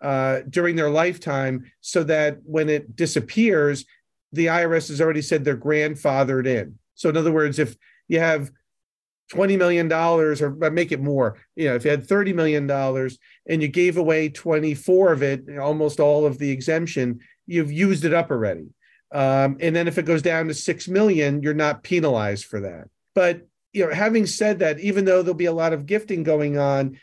uh, 0.00 0.40
during 0.50 0.76
their 0.76 0.90
lifetime 0.90 1.64
so 1.80 2.04
that 2.04 2.38
when 2.44 2.68
it 2.68 2.94
disappears, 2.94 3.84
the 4.32 4.46
IRS 4.46 4.88
has 4.88 5.00
already 5.00 5.22
said 5.22 5.44
they're 5.44 5.56
grandfathered 5.56 6.46
in. 6.46 6.78
So, 6.94 7.08
in 7.08 7.16
other 7.16 7.32
words, 7.32 7.58
if 7.58 7.76
you 8.08 8.18
have 8.18 8.50
$20 9.32 9.58
million 9.58 9.92
or 9.92 10.70
make 10.70 10.92
it 10.92 11.00
more. 11.00 11.38
You 11.56 11.68
know, 11.68 11.74
if 11.74 11.84
you 11.84 11.90
had 11.90 12.06
$30 12.06 12.34
million 12.34 12.70
and 12.70 13.62
you 13.62 13.68
gave 13.68 13.96
away 13.96 14.28
24 14.28 15.12
of 15.12 15.22
it, 15.22 15.58
almost 15.58 16.00
all 16.00 16.26
of 16.26 16.38
the 16.38 16.50
exemption, 16.50 17.20
you've 17.46 17.72
used 17.72 18.04
it 18.04 18.14
up 18.14 18.30
already. 18.30 18.68
Um, 19.12 19.56
and 19.60 19.74
then 19.74 19.88
if 19.88 19.98
it 19.98 20.04
goes 20.04 20.22
down 20.22 20.48
to 20.48 20.54
6 20.54 20.88
million, 20.88 21.42
you're 21.42 21.54
not 21.54 21.82
penalized 21.82 22.44
for 22.44 22.60
that. 22.60 22.88
But, 23.14 23.46
you 23.72 23.86
know, 23.86 23.94
having 23.94 24.26
said 24.26 24.60
that, 24.60 24.78
even 24.80 25.04
though 25.04 25.22
there'll 25.22 25.34
be 25.34 25.46
a 25.46 25.52
lot 25.52 25.72
of 25.72 25.86
gifting 25.86 26.22
going 26.22 26.58
on, 26.58 26.98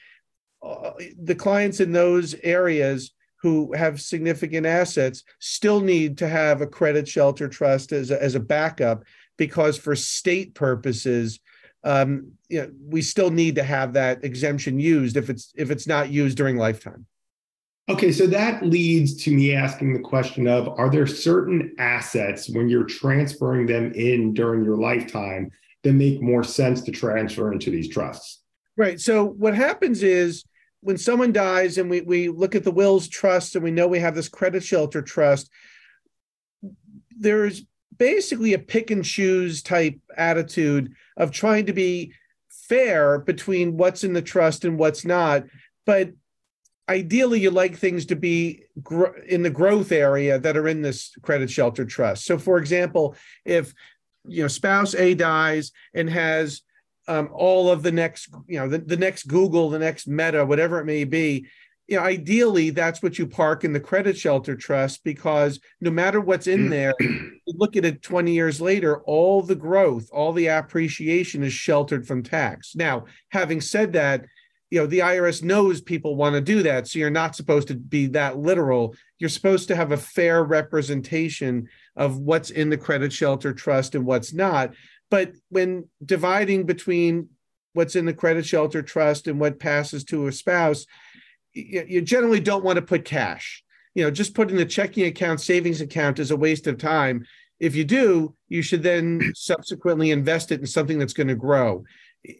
uh, 0.61 0.91
the 1.21 1.35
clients 1.35 1.79
in 1.79 1.91
those 1.91 2.35
areas 2.43 3.13
who 3.41 3.73
have 3.73 4.01
significant 4.01 4.65
assets 4.65 5.23
still 5.39 5.81
need 5.81 6.17
to 6.17 6.27
have 6.27 6.61
a 6.61 6.67
credit 6.67 7.07
shelter 7.07 7.49
trust 7.49 7.91
as 7.91 8.09
a, 8.09 8.21
as 8.23 8.35
a 8.35 8.39
backup 8.39 9.03
because 9.37 9.77
for 9.77 9.95
state 9.95 10.55
purposes, 10.55 11.39
um, 11.83 12.31
you 12.49 12.61
know, 12.61 12.71
we 12.87 13.01
still 13.01 13.31
need 13.31 13.55
to 13.55 13.63
have 13.63 13.93
that 13.93 14.23
exemption 14.23 14.79
used 14.79 15.17
if 15.17 15.29
it's 15.29 15.53
if 15.55 15.71
it's 15.71 15.87
not 15.87 16.09
used 16.09 16.37
during 16.37 16.57
lifetime. 16.57 17.05
Okay, 17.89 18.13
so 18.13 18.25
that 18.27 18.65
leads 18.65 19.15
to 19.23 19.31
me 19.31 19.53
asking 19.53 19.93
the 19.93 19.99
question 19.99 20.47
of 20.47 20.69
are 20.79 20.89
there 20.89 21.05
certain 21.07 21.75
assets 21.79 22.49
when 22.49 22.69
you're 22.69 22.85
transferring 22.85 23.65
them 23.65 23.91
in 23.93 24.33
during 24.33 24.63
your 24.63 24.77
lifetime 24.77 25.51
that 25.83 25.91
make 25.91 26.21
more 26.21 26.45
sense 26.45 26.81
to 26.83 26.91
transfer 26.91 27.51
into 27.51 27.69
these 27.69 27.89
trusts? 27.89 28.41
Right. 28.77 29.01
So 29.01 29.25
what 29.25 29.53
happens 29.53 30.01
is 30.01 30.45
when 30.79 30.97
someone 30.97 31.33
dies 31.33 31.77
and 31.77 31.89
we, 31.89 32.01
we 32.01 32.29
look 32.29 32.55
at 32.55 32.63
the 32.63 32.71
wills 32.71 33.09
trust 33.09 33.55
and 33.55 33.63
we 33.63 33.71
know 33.71 33.87
we 33.87 33.99
have 33.99 34.15
this 34.15 34.29
credit 34.29 34.63
shelter 34.63 35.01
trust, 35.01 35.49
there's 37.17 37.63
basically 38.03 38.51
a 38.51 38.59
pick 38.59 38.91
and 38.91 39.05
choose 39.05 39.63
type 39.63 39.97
attitude 40.17 40.93
of 41.15 41.31
trying 41.31 41.65
to 41.65 41.71
be 41.71 42.13
fair 42.49 43.17
between 43.17 43.77
what's 43.77 44.03
in 44.03 44.11
the 44.11 44.21
trust 44.21 44.65
and 44.65 44.77
what's 44.77 45.05
not. 45.05 45.45
But 45.85 46.11
ideally, 46.89 47.39
you 47.39 47.49
like 47.49 47.77
things 47.77 48.05
to 48.07 48.17
be 48.17 48.63
gr- 48.81 49.15
in 49.25 49.41
the 49.41 49.49
growth 49.49 49.93
area 49.93 50.37
that 50.37 50.57
are 50.57 50.67
in 50.67 50.81
this 50.81 51.15
credit 51.21 51.49
shelter 51.49 51.85
trust. 51.85 52.25
So, 52.25 52.37
for 52.37 52.57
example, 52.57 53.15
if 53.45 53.73
you 54.27 54.41
know 54.41 54.49
spouse 54.49 54.93
A 54.95 55.13
dies 55.13 55.71
and 55.93 56.09
has 56.09 56.61
um, 57.07 57.29
all 57.31 57.71
of 57.71 57.83
the 57.83 57.91
next, 57.93 58.27
you 58.47 58.59
know, 58.59 58.67
the, 58.67 58.79
the 58.79 58.97
next 58.97 59.29
Google, 59.29 59.69
the 59.69 59.79
next 59.79 60.09
Meta, 60.09 60.45
whatever 60.45 60.81
it 60.81 60.85
may 60.85 61.05
be, 61.05 61.47
you 61.93 61.99
know, 61.99 62.05
ideally 62.05 62.71
that's 62.71 63.03
what 63.03 63.19
you 63.19 63.27
park 63.27 63.63
in 63.63 63.71
the 63.71 63.79
credit 63.79 64.17
shelter 64.17 64.55
trust 64.55 65.03
because 65.03 65.59
no 65.79 65.91
matter 65.91 66.19
what's 66.19 66.47
in 66.47 66.65
mm. 66.65 66.69
there, 66.71 66.95
look 67.47 67.75
at 67.75 67.85
it 67.85 68.01
20 68.01 68.31
years 68.31 68.59
later, 68.59 69.03
all 69.03 69.43
the 69.43 69.53
growth, 69.53 70.09
all 70.11 70.33
the 70.33 70.47
appreciation 70.47 71.43
is 71.43 71.53
sheltered 71.53 72.07
from 72.07 72.23
tax. 72.23 72.75
Now, 72.75 73.05
having 73.29 73.61
said 73.61 73.93
that, 73.93 74.25
you 74.71 74.79
know, 74.79 74.87
the 74.87 74.99
IRS 74.99 75.43
knows 75.43 75.81
people 75.81 76.15
want 76.15 76.33
to 76.33 76.41
do 76.41 76.63
that. 76.63 76.87
So 76.87 76.97
you're 76.97 77.11
not 77.11 77.35
supposed 77.35 77.67
to 77.67 77.75
be 77.75 78.07
that 78.07 78.39
literal. 78.39 78.95
You're 79.19 79.29
supposed 79.29 79.67
to 79.67 79.75
have 79.75 79.91
a 79.91 79.97
fair 79.97 80.43
representation 80.43 81.69
of 81.95 82.17
what's 82.17 82.49
in 82.49 82.71
the 82.71 82.77
credit 82.77 83.13
shelter 83.13 83.53
trust 83.53 83.93
and 83.93 84.03
what's 84.03 84.33
not. 84.33 84.73
But 85.11 85.33
when 85.49 85.89
dividing 86.03 86.65
between 86.65 87.29
what's 87.73 87.95
in 87.95 88.07
the 88.07 88.15
credit 88.15 88.47
shelter 88.47 88.81
trust 88.81 89.27
and 89.27 89.39
what 89.39 89.59
passes 89.59 90.03
to 90.05 90.25
a 90.25 90.31
spouse, 90.31 90.87
you 91.53 92.01
generally 92.01 92.39
don't 92.39 92.63
want 92.63 92.77
to 92.77 92.81
put 92.81 93.05
cash. 93.05 93.63
You 93.95 94.03
know, 94.03 94.11
just 94.11 94.33
putting 94.33 94.57
the 94.57 94.65
checking 94.65 95.05
account, 95.05 95.41
savings 95.41 95.81
account 95.81 96.19
is 96.19 96.31
a 96.31 96.37
waste 96.37 96.67
of 96.67 96.77
time. 96.77 97.25
If 97.59 97.75
you 97.75 97.83
do, 97.83 98.35
you 98.49 98.61
should 98.61 98.83
then 98.83 99.31
subsequently 99.35 100.11
invest 100.11 100.51
it 100.51 100.59
in 100.59 100.67
something 100.67 100.97
that's 100.97 101.13
going 101.13 101.27
to 101.27 101.35
grow. 101.35 101.83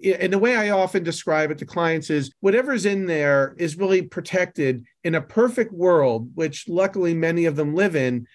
And 0.04 0.32
the 0.32 0.40
way 0.40 0.56
I 0.56 0.70
often 0.70 1.04
describe 1.04 1.52
it 1.52 1.58
to 1.58 1.66
clients 1.66 2.10
is 2.10 2.32
whatever's 2.40 2.86
in 2.86 3.06
there 3.06 3.54
is 3.58 3.78
really 3.78 4.02
protected 4.02 4.86
in 5.04 5.16
a 5.16 5.22
perfect 5.22 5.74
world, 5.74 6.32
which 6.36 6.70
luckily 6.70 7.14
many 7.14 7.46
of 7.46 7.58
them 7.58 7.76
live 7.76 7.96
in. 7.96 8.26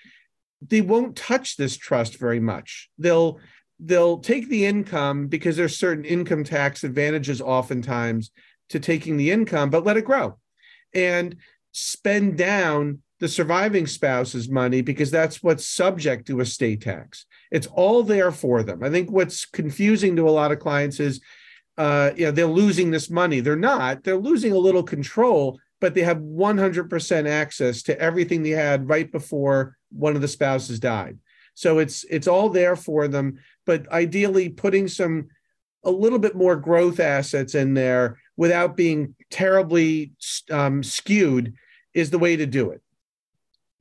They 0.60 0.82
won't 0.82 1.16
touch 1.16 1.56
this 1.56 1.76
trust 1.76 2.18
very 2.18 2.40
much. 2.40 2.90
They'll 2.98 3.40
they'll 3.80 4.18
take 4.18 4.48
the 4.48 4.66
income 4.66 5.28
because 5.28 5.56
there's 5.56 5.78
certain 5.78 6.04
income 6.04 6.44
tax 6.44 6.84
advantages 6.84 7.40
oftentimes 7.40 8.30
to 8.70 8.80
taking 8.80 9.16
the 9.16 9.30
income, 9.30 9.70
but 9.70 9.84
let 9.84 9.96
it 9.96 10.04
grow 10.04 10.36
and 10.94 11.36
spend 11.72 12.36
down 12.36 13.00
the 13.20 13.28
surviving 13.28 13.86
spouse's 13.86 14.48
money 14.48 14.80
because 14.80 15.10
that's 15.10 15.42
what's 15.42 15.66
subject 15.66 16.26
to 16.26 16.40
estate 16.40 16.82
tax. 16.82 17.26
It's 17.50 17.66
all 17.66 18.02
there 18.02 18.30
for 18.30 18.62
them. 18.62 18.82
I 18.82 18.90
think 18.90 19.10
what's 19.10 19.44
confusing 19.44 20.16
to 20.16 20.28
a 20.28 20.30
lot 20.30 20.52
of 20.52 20.60
clients 20.60 21.00
is, 21.00 21.20
uh, 21.76 22.12
you 22.16 22.26
know, 22.26 22.30
they're 22.30 22.46
losing 22.46 22.90
this 22.90 23.10
money. 23.10 23.40
They're 23.40 23.56
not. 23.56 24.04
They're 24.04 24.16
losing 24.16 24.52
a 24.52 24.58
little 24.58 24.82
control, 24.82 25.58
but 25.80 25.94
they 25.94 26.02
have 26.02 26.18
100% 26.18 27.28
access 27.28 27.82
to 27.84 28.00
everything 28.00 28.42
they 28.42 28.50
had 28.50 28.88
right 28.88 29.10
before 29.10 29.76
one 29.90 30.14
of 30.14 30.22
the 30.22 30.28
spouses 30.28 30.78
died. 30.78 31.18
So 31.54 31.78
it's 31.78 32.04
it's 32.08 32.28
all 32.28 32.50
there 32.50 32.76
for 32.76 33.08
them. 33.08 33.38
But 33.66 33.90
ideally, 33.90 34.48
putting 34.48 34.86
some 34.86 35.28
a 35.82 35.90
little 35.90 36.20
bit 36.20 36.36
more 36.36 36.54
growth 36.54 37.00
assets 37.00 37.56
in 37.56 37.74
there 37.74 38.18
without 38.38 38.76
being 38.76 39.14
terribly 39.30 40.12
um, 40.50 40.82
skewed 40.82 41.52
is 41.92 42.08
the 42.08 42.18
way 42.18 42.36
to 42.36 42.46
do 42.46 42.70
it. 42.70 42.80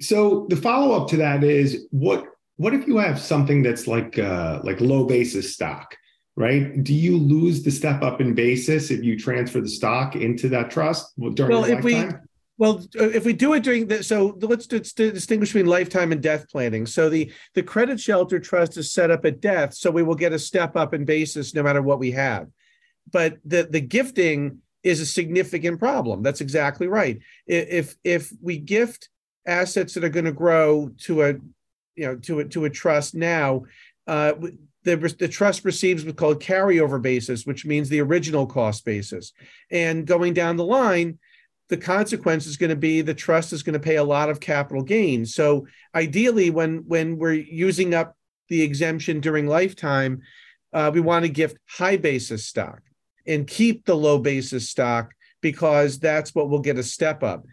So 0.01 0.47
the 0.49 0.57
follow 0.57 0.99
up 0.99 1.07
to 1.09 1.17
that 1.17 1.43
is 1.43 1.87
what 1.91 2.25
what 2.57 2.73
if 2.73 2.87
you 2.87 2.97
have 2.97 3.19
something 3.19 3.61
that's 3.61 3.87
like 3.87 4.19
uh, 4.19 4.59
like 4.63 4.81
low 4.81 5.05
basis 5.05 5.53
stock, 5.53 5.95
right? 6.35 6.83
Do 6.83 6.93
you 6.93 7.17
lose 7.17 7.63
the 7.63 7.71
step 7.71 8.01
up 8.01 8.19
in 8.19 8.33
basis 8.33 8.91
if 8.91 9.03
you 9.03 9.17
transfer 9.17 9.61
the 9.61 9.69
stock 9.69 10.15
into 10.15 10.49
that 10.49 10.71
trust 10.71 11.13
during 11.35 11.51
well, 11.51 11.63
if 11.63 11.83
lifetime? 11.83 12.07
we 12.07 12.13
well, 12.59 12.83
if 12.95 13.25
we 13.25 13.33
do 13.33 13.53
it 13.53 13.61
during 13.61 13.85
the 13.87 14.03
so 14.03 14.37
let's 14.41 14.65
distinguish 14.65 15.49
between 15.49 15.67
lifetime 15.67 16.11
and 16.11 16.21
death 16.21 16.49
planning. 16.49 16.87
So 16.87 17.09
the 17.09 17.31
the 17.53 17.63
credit 17.63 17.99
shelter 17.99 18.39
trust 18.39 18.77
is 18.77 18.91
set 18.91 19.11
up 19.11 19.23
at 19.25 19.39
death, 19.39 19.75
so 19.75 19.91
we 19.91 20.01
will 20.01 20.15
get 20.15 20.33
a 20.33 20.39
step 20.39 20.75
up 20.75 20.95
in 20.95 21.05
basis 21.05 21.53
no 21.53 21.61
matter 21.61 21.83
what 21.83 21.99
we 21.99 22.11
have 22.11 22.47
but 23.11 23.37
the 23.45 23.67
the 23.69 23.81
gifting 23.81 24.59
is 24.83 24.99
a 24.99 25.05
significant 25.05 25.79
problem. 25.79 26.23
That's 26.23 26.41
exactly 26.41 26.87
right. 26.87 27.19
If 27.45 27.95
if 28.03 28.31
we 28.41 28.57
gift 28.57 29.09
assets 29.45 29.93
that 29.93 30.03
are 30.03 30.09
going 30.09 30.25
to 30.25 30.31
grow 30.31 30.91
to 31.03 31.23
a 31.23 31.33
you 31.95 32.05
know 32.05 32.15
to 32.17 32.39
a 32.39 32.45
to 32.45 32.65
a 32.65 32.69
trust 32.69 33.15
now, 33.15 33.63
uh, 34.07 34.33
the 34.83 34.95
the 35.19 35.27
trust 35.27 35.65
receives 35.65 36.05
what's 36.05 36.17
called 36.17 36.41
carryover 36.41 37.01
basis, 37.01 37.45
which 37.45 37.65
means 37.65 37.89
the 37.89 38.01
original 38.01 38.45
cost 38.45 38.85
basis. 38.85 39.33
And 39.71 40.05
going 40.05 40.33
down 40.33 40.55
the 40.55 40.65
line, 40.65 41.19
the 41.69 41.77
consequence 41.77 42.45
is 42.45 42.57
going 42.57 42.69
to 42.69 42.75
be 42.75 43.01
the 43.01 43.13
trust 43.13 43.53
is 43.53 43.63
going 43.63 43.73
to 43.73 43.79
pay 43.79 43.97
a 43.97 44.03
lot 44.03 44.29
of 44.29 44.39
capital 44.39 44.83
gains. 44.83 45.33
So 45.33 45.67
ideally, 45.95 46.49
when 46.49 46.83
when 46.87 47.17
we're 47.17 47.33
using 47.33 47.93
up 47.93 48.15
the 48.49 48.61
exemption 48.61 49.19
during 49.19 49.47
lifetime, 49.47 50.21
uh, 50.71 50.91
we 50.93 51.01
want 51.01 51.25
to 51.25 51.29
gift 51.29 51.57
high 51.67 51.97
basis 51.97 52.45
stock 52.45 52.81
and 53.27 53.47
keep 53.47 53.85
the 53.85 53.95
low 53.95 54.17
basis 54.17 54.69
stock 54.69 55.13
because 55.41 55.99
that's 55.99 56.33
what 56.33 56.49
will 56.49 56.59
get 56.59 56.77
a 56.77 56.83
step 56.83 57.23
up. 57.23 57.45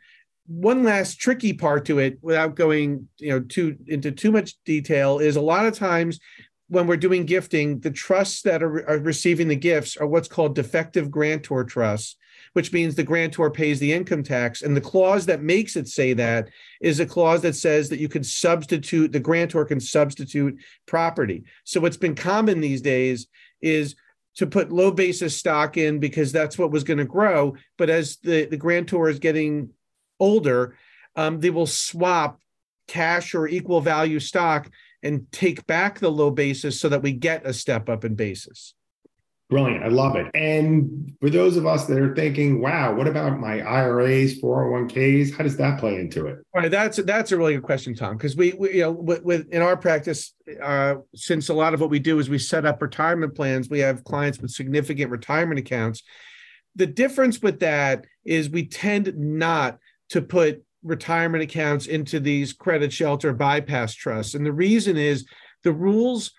One 0.46 0.84
last 0.84 1.18
tricky 1.18 1.52
part 1.52 1.86
to 1.86 1.98
it, 1.98 2.18
without 2.20 2.54
going 2.54 3.08
you 3.18 3.30
know 3.30 3.40
too 3.40 3.76
into 3.86 4.12
too 4.12 4.30
much 4.30 4.54
detail, 4.64 5.18
is 5.18 5.36
a 5.36 5.40
lot 5.40 5.66
of 5.66 5.74
times 5.74 6.20
when 6.68 6.86
we're 6.86 6.96
doing 6.96 7.24
gifting, 7.24 7.80
the 7.80 7.90
trusts 7.90 8.42
that 8.42 8.62
are, 8.62 8.88
are 8.88 8.98
receiving 8.98 9.48
the 9.48 9.56
gifts 9.56 9.96
are 9.96 10.06
what's 10.06 10.28
called 10.28 10.54
defective 10.54 11.10
grantor 11.10 11.64
trusts, 11.64 12.16
which 12.54 12.72
means 12.72 12.94
the 12.94 13.02
grantor 13.02 13.50
pays 13.50 13.78
the 13.78 13.92
income 13.92 14.22
tax. 14.22 14.62
And 14.62 14.76
the 14.76 14.80
clause 14.80 15.26
that 15.26 15.42
makes 15.42 15.76
it 15.76 15.88
say 15.88 16.14
that 16.14 16.48
is 16.80 17.00
a 17.00 17.06
clause 17.06 17.42
that 17.42 17.54
says 17.54 17.88
that 17.90 17.98
you 17.98 18.08
can 18.08 18.24
substitute, 18.24 19.12
the 19.12 19.20
grantor 19.20 19.64
can 19.64 19.80
substitute 19.80 20.58
property. 20.86 21.44
So 21.64 21.80
what's 21.80 21.96
been 21.96 22.14
common 22.14 22.60
these 22.60 22.80
days 22.80 23.26
is 23.60 23.94
to 24.36 24.46
put 24.46 24.72
low 24.72 24.90
basis 24.90 25.36
stock 25.36 25.76
in 25.76 25.98
because 25.98 26.32
that's 26.32 26.58
what 26.58 26.70
was 26.70 26.84
going 26.84 26.98
to 26.98 27.04
grow. 27.04 27.54
But 27.78 27.90
as 27.90 28.16
the, 28.16 28.46
the 28.46 28.56
grantor 28.56 29.08
is 29.08 29.18
getting 29.18 29.70
older, 30.18 30.76
um, 31.16 31.40
they 31.40 31.50
will 31.50 31.66
swap 31.66 32.40
cash 32.88 33.34
or 33.34 33.46
equal 33.46 33.80
value 33.80 34.20
stock 34.20 34.70
and 35.02 35.30
take 35.30 35.66
back 35.66 35.98
the 35.98 36.10
low 36.10 36.30
basis 36.30 36.80
so 36.80 36.88
that 36.88 37.02
we 37.02 37.12
get 37.12 37.46
a 37.46 37.52
step 37.52 37.88
up 37.88 38.04
in 38.04 38.14
basis. 38.14 38.74
Brilliant. 39.54 39.84
I 39.84 39.88
love 39.88 40.16
it. 40.16 40.26
And 40.34 41.14
for 41.20 41.30
those 41.30 41.56
of 41.56 41.64
us 41.64 41.84
that 41.86 41.96
are 41.96 42.12
thinking, 42.12 42.60
wow, 42.60 42.92
what 42.92 43.06
about 43.06 43.38
my 43.38 43.60
IRAs, 43.60 44.40
401ks? 44.40 45.32
How 45.32 45.44
does 45.44 45.56
that 45.58 45.78
play 45.78 45.94
into 45.94 46.26
it? 46.26 46.38
All 46.52 46.60
right. 46.60 46.68
That's 46.68 46.96
that's 46.96 47.30
a 47.30 47.36
really 47.36 47.54
good 47.54 47.62
question, 47.62 47.94
Tom, 47.94 48.16
because 48.16 48.34
we, 48.34 48.52
we, 48.54 48.74
you 48.74 48.80
know, 48.80 48.90
with, 48.90 49.22
with, 49.22 49.48
in 49.52 49.62
our 49.62 49.76
practice, 49.76 50.34
uh, 50.60 50.96
since 51.14 51.50
a 51.50 51.54
lot 51.54 51.72
of 51.72 51.80
what 51.80 51.88
we 51.88 52.00
do 52.00 52.18
is 52.18 52.28
we 52.28 52.36
set 52.36 52.66
up 52.66 52.82
retirement 52.82 53.36
plans, 53.36 53.70
we 53.70 53.78
have 53.78 54.02
clients 54.02 54.40
with 54.40 54.50
significant 54.50 55.12
retirement 55.12 55.60
accounts. 55.60 56.02
The 56.74 56.88
difference 56.88 57.40
with 57.40 57.60
that 57.60 58.06
is 58.24 58.50
we 58.50 58.66
tend 58.66 59.16
not 59.16 59.78
to 60.08 60.20
put 60.20 60.64
retirement 60.82 61.44
accounts 61.44 61.86
into 61.86 62.18
these 62.18 62.52
credit 62.52 62.92
shelter 62.92 63.32
bypass 63.32 63.94
trusts. 63.94 64.34
And 64.34 64.44
the 64.44 64.52
reason 64.52 64.96
is 64.96 65.24
the 65.62 65.72
rules 65.72 66.32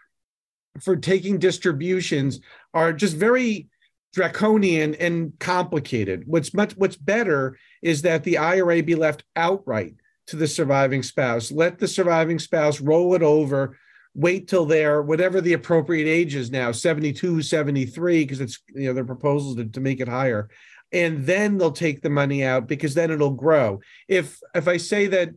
for 0.82 0.96
taking 0.96 1.40
distributions 1.40 2.40
are 2.74 2.94
just 2.94 3.16
very 3.16 3.68
draconian 4.14 4.96
and 4.96 5.38
complicated. 5.40 6.24
What's 6.26 6.54
much 6.54 6.76
what's 6.78 6.96
better 6.96 7.58
is 7.82 8.02
that 8.04 8.24
the 8.24 8.38
IRA 8.38 8.82
be 8.82 8.96
left 8.96 9.24
outright 9.36 9.96
to 10.28 10.36
the 10.36 10.48
surviving 10.48 11.04
spouse. 11.04 11.52
Let 11.52 11.78
the 11.78 11.88
surviving 11.88 12.40
spouse 12.40 12.82
roll 12.82 13.14
it 13.14 13.22
over, 13.22 13.78
wait 14.16 14.48
till 14.48 14.66
they're 14.66 15.02
whatever 15.02 15.42
the 15.42 15.54
appropriate 15.54 16.08
age 16.08 16.34
is 16.34 16.50
now, 16.50 16.72
72, 16.72 17.42
73, 17.42 18.24
because 18.24 18.42
it's 18.42 18.60
you 18.74 18.88
know 18.88 18.94
their 18.94 19.06
proposals 19.06 19.58
to, 19.58 19.66
to 19.66 19.82
make 19.82 20.00
it 20.00 20.08
higher. 20.08 20.50
And 20.92 21.26
then 21.26 21.58
they'll 21.58 21.72
take 21.72 22.02
the 22.02 22.10
money 22.10 22.44
out 22.44 22.68
because 22.68 22.94
then 22.94 23.12
it'll 23.12 23.32
grow. 23.32 23.82
If 24.08 24.40
if 24.54 24.68
I 24.68 24.78
say 24.78 25.08
that 25.08 25.32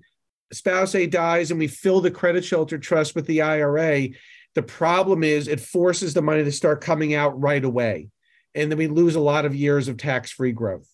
spouse 0.53 0.95
A 0.95 1.07
dies 1.07 1.51
and 1.51 1.59
we 1.59 1.67
fill 1.67 2.01
the 2.01 2.11
credit 2.11 2.45
shelter 2.45 2.79
trust 2.79 3.15
with 3.15 3.27
the 3.27 3.43
IRA, 3.43 4.09
the 4.55 4.63
problem 4.63 5.23
is 5.23 5.49
it 5.49 5.61
forces 5.61 6.15
the 6.15 6.23
money 6.23 6.45
to 6.45 6.53
start 6.53 6.81
coming 6.81 7.15
out 7.15 7.41
right 7.41 7.65
away. 7.65 8.09
And 8.55 8.71
then 8.71 8.79
we 8.79 8.89
lose 8.89 9.15
a 9.15 9.21
lot 9.21 9.45
of 9.45 9.55
years 9.55 9.89
of 9.89 9.97
tax 9.97 10.31
free 10.31 10.53
growth. 10.53 10.89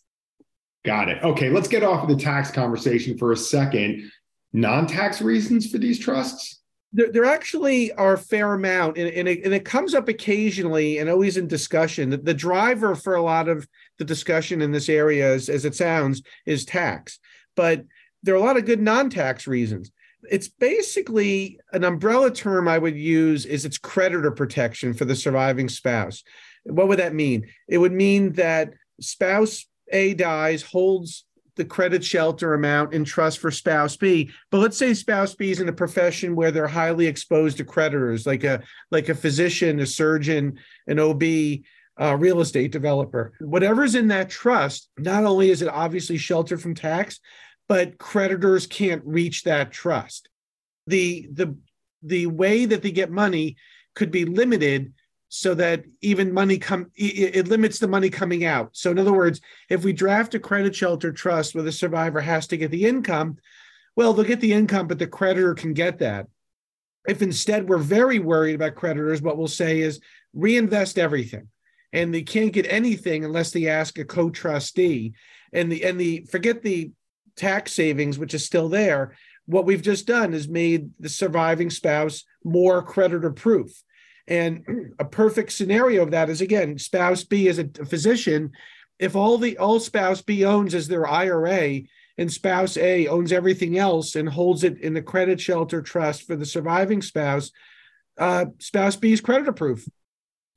Got 0.85 1.09
it. 1.09 1.23
Okay, 1.23 1.49
let's 1.49 1.69
get 1.69 1.83
off 1.83 2.03
of 2.03 2.11
the 2.11 2.23
tax 2.23 2.51
conversation 2.51 3.17
for 3.17 3.33
a 3.33 3.37
second. 3.37 4.11
Non 4.53 4.87
tax 4.87 5.23
reasons 5.23 5.71
for 5.71 5.79
these 5.79 5.99
trusts? 5.99 6.61
There, 6.93 7.11
there 7.11 7.25
actually 7.25 7.93
are 7.95 8.13
a 8.13 8.19
fair 8.19 8.53
amount, 8.55 8.99
and, 8.99 9.09
and, 9.09 9.27
it, 9.27 9.45
and 9.45 9.55
it 9.55 9.65
comes 9.65 9.95
up 9.95 10.09
occasionally 10.09 10.99
and 10.99 11.09
always 11.09 11.37
in 11.37 11.49
discussion. 11.49 12.11
The, 12.11 12.19
the 12.19 12.35
driver 12.35 12.95
for 12.95 13.15
a 13.15 13.23
lot 13.23 13.49
of 13.49 13.67
the 13.99 14.05
discussion 14.05 14.63
in 14.63 14.71
this 14.71 14.89
area, 14.89 15.33
as, 15.33 15.49
as 15.49 15.65
it 15.65 15.75
sounds, 15.75 16.23
is 16.47 16.65
tax. 16.65 17.19
But 17.57 17.85
there 18.23 18.35
are 18.35 18.39
a 18.39 18.43
lot 18.45 18.57
of 18.57 18.67
good 18.67 18.81
non 18.81 19.11
tax 19.11 19.47
reasons 19.47 19.91
it's 20.31 20.49
basically 20.49 21.59
an 21.73 21.85
umbrella 21.85 22.31
term 22.31 22.69
I 22.69 22.79
would 22.79 22.97
use 22.97 23.47
is 23.47 23.65
it's 23.65 23.79
creditor 23.79 24.31
protection 24.31 24.95
for 24.95 25.05
the 25.05 25.17
surviving 25.17 25.69
spouse. 25.69 26.23
What 26.65 26.89
would 26.89 26.99
that 26.99 27.15
mean? 27.15 27.47
It 27.69 27.79
would 27.79 27.93
mean 27.93 28.33
that 28.33 28.75
spouse 29.01 29.67
A 29.93 30.15
dies, 30.15 30.63
holds 30.63 31.25
the 31.57 31.65
credit 31.65 32.05
shelter 32.05 32.55
amount 32.55 32.95
in 32.95 33.05
trust 33.05 33.39
for 33.39 33.51
spouse 33.51 33.97
B. 33.97 34.31
But 34.51 34.59
let's 34.59 34.77
say 34.77 34.93
spouse 34.95 35.35
B 35.35 35.51
is 35.51 35.61
in 35.61 35.69
a 35.69 35.73
profession 35.73 36.35
where 36.35 36.51
they're 36.51 36.67
highly 36.67 37.07
exposed 37.07 37.59
to 37.59 37.65
creditors, 37.65 38.27
like 38.27 38.43
a 38.45 38.63
like 38.91 39.09
a 39.09 39.15
physician, 39.15 39.79
a 39.81 39.87
surgeon, 39.87 40.59
an 40.87 40.99
OB. 40.99 41.23
uh, 42.01 42.17
real 42.17 42.41
estate 42.41 42.73
developer. 42.73 43.33
Whatever's 43.39 43.95
in 43.95 44.09
that 44.09 44.29
trust, 44.29 44.89
not 44.99 45.25
only 45.25 45.51
is 45.51 45.63
it 45.63 45.69
obviously 45.69 46.19
sheltered 46.19 46.61
from 46.61 46.75
tax, 46.75 47.21
but 47.69 47.99
creditors 47.99 48.67
can't 48.67 49.03
reach 49.05 49.45
that 49.45 49.71
trust. 49.71 50.29
The 50.87 51.29
the 51.33 51.57
the 52.03 52.27
way 52.27 52.67
that 52.67 52.83
they 52.83 52.91
get 52.91 53.11
money 53.11 53.57
could 53.95 54.11
be 54.11 54.25
limited 54.25 54.93
so 55.29 55.55
that 55.55 55.85
even 56.01 56.33
money 56.33 56.59
come 56.59 56.91
it, 56.95 57.37
it 57.37 57.49
limits 57.49 57.79
the 57.79 57.89
money 57.89 58.11
coming 58.11 58.45
out. 58.45 58.71
So 58.73 58.91
in 58.91 58.99
other 58.99 59.13
words, 59.13 59.41
if 59.69 59.85
we 59.85 59.93
draft 59.93 60.35
a 60.35 60.39
credit 60.39 60.75
shelter 60.75 61.13
trust 61.13 61.55
where 61.55 61.65
the 61.65 61.73
survivor 61.73 62.21
has 62.21 62.47
to 62.49 62.57
get 62.57 62.71
the 62.71 62.85
income, 62.85 63.39
well, 63.97 64.13
they'll 64.13 64.25
get 64.25 64.41
the 64.41 64.53
income, 64.53 64.87
but 64.87 64.99
the 64.99 65.07
creditor 65.07 65.55
can 65.55 65.73
get 65.73 65.99
that. 65.99 66.27
If 67.07 67.23
instead 67.23 67.69
we're 67.69 67.79
very 67.79 68.19
worried 68.19 68.55
about 68.55 68.77
creditors, 68.77 69.23
what 69.23 69.37
we'll 69.37 69.49
say 69.49 69.81
is 69.81 70.01
reinvest 70.35 70.99
everything 70.99 71.49
and 71.93 72.13
they 72.13 72.23
can't 72.23 72.53
get 72.53 72.67
anything 72.69 73.25
unless 73.25 73.53
they 73.53 73.69
ask 73.69 73.99
a 73.99 74.05
co-trustee 74.05 75.15
and 75.53 75.71
the 75.71 75.85
and 75.85 75.99
the 75.99 76.27
forget 76.31 76.63
the 76.63 76.91
tax 77.37 77.73
savings 77.73 78.19
which 78.19 78.35
is 78.35 78.45
still 78.45 78.69
there 78.69 79.17
what 79.47 79.67
we've 79.67 79.83
just 79.83 80.07
done 80.07 80.33
is 80.33 80.49
made 80.49 80.91
the 81.01 81.09
surviving 81.09 81.71
spouse 81.71 82.25
more 82.45 82.83
creditor 82.83 83.31
proof 83.31 83.83
and 84.27 84.65
a 84.99 85.05
perfect 85.05 85.53
scenario 85.53 86.03
of 86.03 86.11
that 86.11 86.31
is 86.31 86.41
again 86.41 86.79
spouse 86.79 87.25
b 87.25 87.49
is 87.49 87.59
a 87.59 87.69
physician. 87.85 88.53
If 88.99 89.17
all 89.17 89.39
the 89.39 89.59
all 89.59 89.81
spouse 89.81 90.23
b 90.23 90.45
owns 90.45 90.73
is 90.73 90.89
their 90.89 91.07
ira 91.07 91.81
and 92.17 92.33
spouse 92.33 92.77
a 92.77 93.09
owns 93.09 93.33
everything 93.33 93.77
else 93.77 94.15
and 94.15 94.29
holds 94.29 94.63
it 94.63 94.79
in 94.79 94.95
the 94.95 95.03
credit 95.03 95.41
shelter 95.41 95.83
trust 95.83 96.23
for 96.23 96.37
the 96.37 96.47
surviving 96.47 97.03
spouse 97.03 97.51
uh, 98.19 98.47
spouse 98.61 98.95
b 98.95 99.13
is 99.13 99.21
creditor 99.21 99.53
proof 99.53 99.85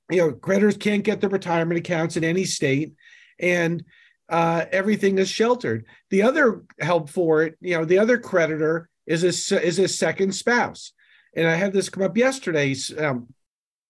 you 0.10 0.18
know 0.18 0.32
creditors 0.32 0.78
can't 0.78 1.04
get 1.04 1.22
their 1.22 1.30
retirement 1.30 1.80
accounts 1.80 2.18
in 2.18 2.24
any 2.24 2.46
state. 2.46 2.94
And 3.40 3.84
uh, 4.30 4.66
everything 4.72 5.18
is 5.18 5.30
sheltered. 5.30 5.86
The 6.10 6.24
other 6.24 6.64
help 6.80 7.10
for 7.10 7.44
it 7.44 7.58
you 7.62 7.78
know 7.78 7.86
the 7.86 8.00
other 8.00 8.18
creditor 8.18 8.90
is 9.06 9.24
a 9.24 9.62
is 9.64 9.80
a 9.80 9.88
second 9.88 10.34
spouse. 10.34 10.92
And 11.36 11.48
i 11.48 11.56
had 11.56 11.74
this 11.74 11.90
come 11.90 12.04
up 12.04 12.18
yesterday 12.18 12.76
um, 12.98 13.28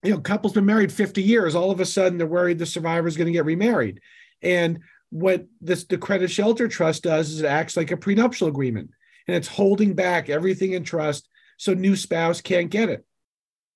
you 0.04 0.12
know 0.12 0.20
couples 0.20 0.54
been 0.54 0.66
married 0.66 0.92
50 0.92 1.22
years 1.22 1.56
all 1.56 1.72
of 1.72 1.80
a 1.80 1.86
sudden 1.86 2.18
they're 2.18 2.28
worried 2.28 2.60
the 2.60 2.66
survivor 2.66 3.08
is 3.08 3.18
going 3.18 3.28
to 3.28 3.34
get 3.34 3.46
remarried. 3.46 4.02
And 4.42 4.80
what 5.10 5.46
this 5.62 5.86
the 5.86 5.98
credit 5.98 6.30
shelter 6.30 6.68
trust 6.68 7.04
does 7.04 7.32
is 7.32 7.42
it 7.42 7.46
acts 7.46 7.78
like 7.78 7.92
a 7.92 7.98
prenuptial 7.98 8.48
agreement 8.48 8.92
and 9.28 9.36
it's 9.36 9.48
holding 9.48 9.94
back 9.94 10.30
everything 10.30 10.74
in 10.74 10.84
trust 10.84 11.28
so 11.58 11.74
new 11.74 11.96
spouse 11.96 12.42
can't 12.42 12.70
get 12.70 12.90
it. 12.90 13.06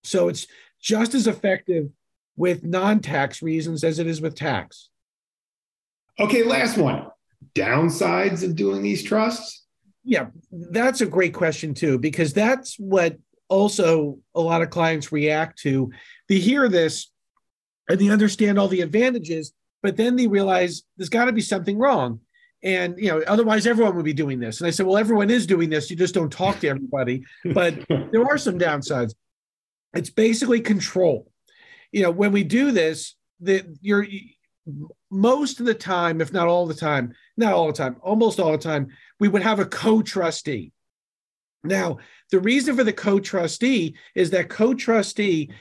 So 0.03 0.27
it's 0.27 0.47
just 0.79 1.13
as 1.13 1.27
effective 1.27 1.89
with 2.35 2.63
non-tax 2.63 3.41
reasons 3.41 3.83
as 3.83 3.99
it 3.99 4.07
is 4.07 4.21
with 4.21 4.35
tax. 4.35 4.89
Okay, 6.19 6.43
last 6.43 6.77
one. 6.77 7.07
Downsides 7.55 8.43
of 8.43 8.55
doing 8.55 8.81
these 8.81 9.03
trusts? 9.03 9.65
Yeah, 10.03 10.27
that's 10.51 11.01
a 11.01 11.05
great 11.05 11.33
question 11.33 11.73
too, 11.73 11.99
because 11.99 12.33
that's 12.33 12.75
what 12.79 13.17
also 13.49 14.19
a 14.33 14.41
lot 14.41 14.61
of 14.61 14.69
clients 14.69 15.11
react 15.11 15.59
to. 15.59 15.91
They 16.27 16.39
hear 16.39 16.69
this 16.69 17.11
and 17.89 17.99
they 17.99 18.09
understand 18.09 18.57
all 18.57 18.67
the 18.67 18.81
advantages, 18.81 19.53
but 19.83 19.97
then 19.97 20.15
they 20.15 20.27
realize 20.27 20.83
there's 20.97 21.09
got 21.09 21.25
to 21.25 21.33
be 21.33 21.41
something 21.41 21.77
wrong. 21.77 22.19
And 22.63 22.97
you 22.97 23.07
know, 23.09 23.21
otherwise 23.27 23.65
everyone 23.67 23.95
would 23.95 24.05
be 24.05 24.13
doing 24.13 24.39
this. 24.39 24.61
And 24.61 24.67
I 24.67 24.71
said, 24.71 24.85
well, 24.85 24.97
everyone 24.97 25.29
is 25.29 25.45
doing 25.47 25.69
this. 25.69 25.89
You 25.89 25.95
just 25.95 26.13
don't 26.13 26.31
talk 26.31 26.59
to 26.59 26.69
everybody. 26.69 27.23
But 27.53 27.75
there 27.89 28.23
are 28.23 28.37
some 28.37 28.57
downsides. 28.57 29.13
It's 29.93 30.09
basically 30.09 30.61
control 30.61 31.31
you 31.91 32.03
know, 32.03 32.11
when 32.11 32.31
we 32.31 32.43
do 32.43 32.71
this, 32.71 33.15
that 33.41 33.65
you're 33.81 34.05
most 35.09 35.59
of 35.59 35.65
the 35.65 35.73
time, 35.73 36.21
if 36.21 36.31
not 36.31 36.47
all 36.47 36.67
the 36.67 36.73
time, 36.73 37.13
not 37.37 37.53
all 37.53 37.67
the 37.67 37.73
time, 37.73 37.97
almost 38.01 38.39
all 38.39 38.51
the 38.51 38.57
time, 38.57 38.89
we 39.19 39.27
would 39.27 39.41
have 39.41 39.59
a 39.59 39.65
co-trustee. 39.65 40.71
Now, 41.63 41.97
the 42.31 42.39
reason 42.39 42.75
for 42.75 42.83
the 42.83 42.93
co-trustee 42.93 43.95
is 44.15 44.31
that 44.31 44.49
co-trustee, 44.49 45.51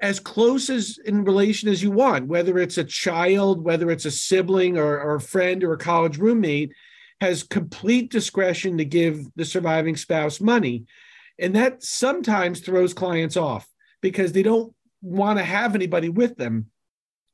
as 0.00 0.20
close 0.20 0.70
as 0.70 0.98
in 1.04 1.24
relation 1.24 1.68
as 1.68 1.82
you 1.82 1.90
want, 1.90 2.26
whether 2.26 2.58
it's 2.58 2.78
a 2.78 2.84
child, 2.84 3.62
whether 3.62 3.90
it's 3.90 4.04
a 4.04 4.10
sibling 4.10 4.78
or, 4.78 5.00
or 5.00 5.16
a 5.16 5.20
friend 5.20 5.62
or 5.64 5.72
a 5.72 5.78
college 5.78 6.18
roommate, 6.18 6.72
has 7.20 7.42
complete 7.42 8.10
discretion 8.10 8.78
to 8.78 8.84
give 8.84 9.26
the 9.36 9.44
surviving 9.44 9.96
spouse 9.96 10.40
money. 10.40 10.84
And 11.38 11.54
that 11.56 11.82
sometimes 11.82 12.60
throws 12.60 12.94
clients 12.94 13.36
off 13.36 13.66
because 14.00 14.32
they 14.32 14.42
don't 14.42 14.74
want 15.02 15.38
to 15.38 15.44
have 15.44 15.74
anybody 15.74 16.08
with 16.08 16.36
them. 16.36 16.66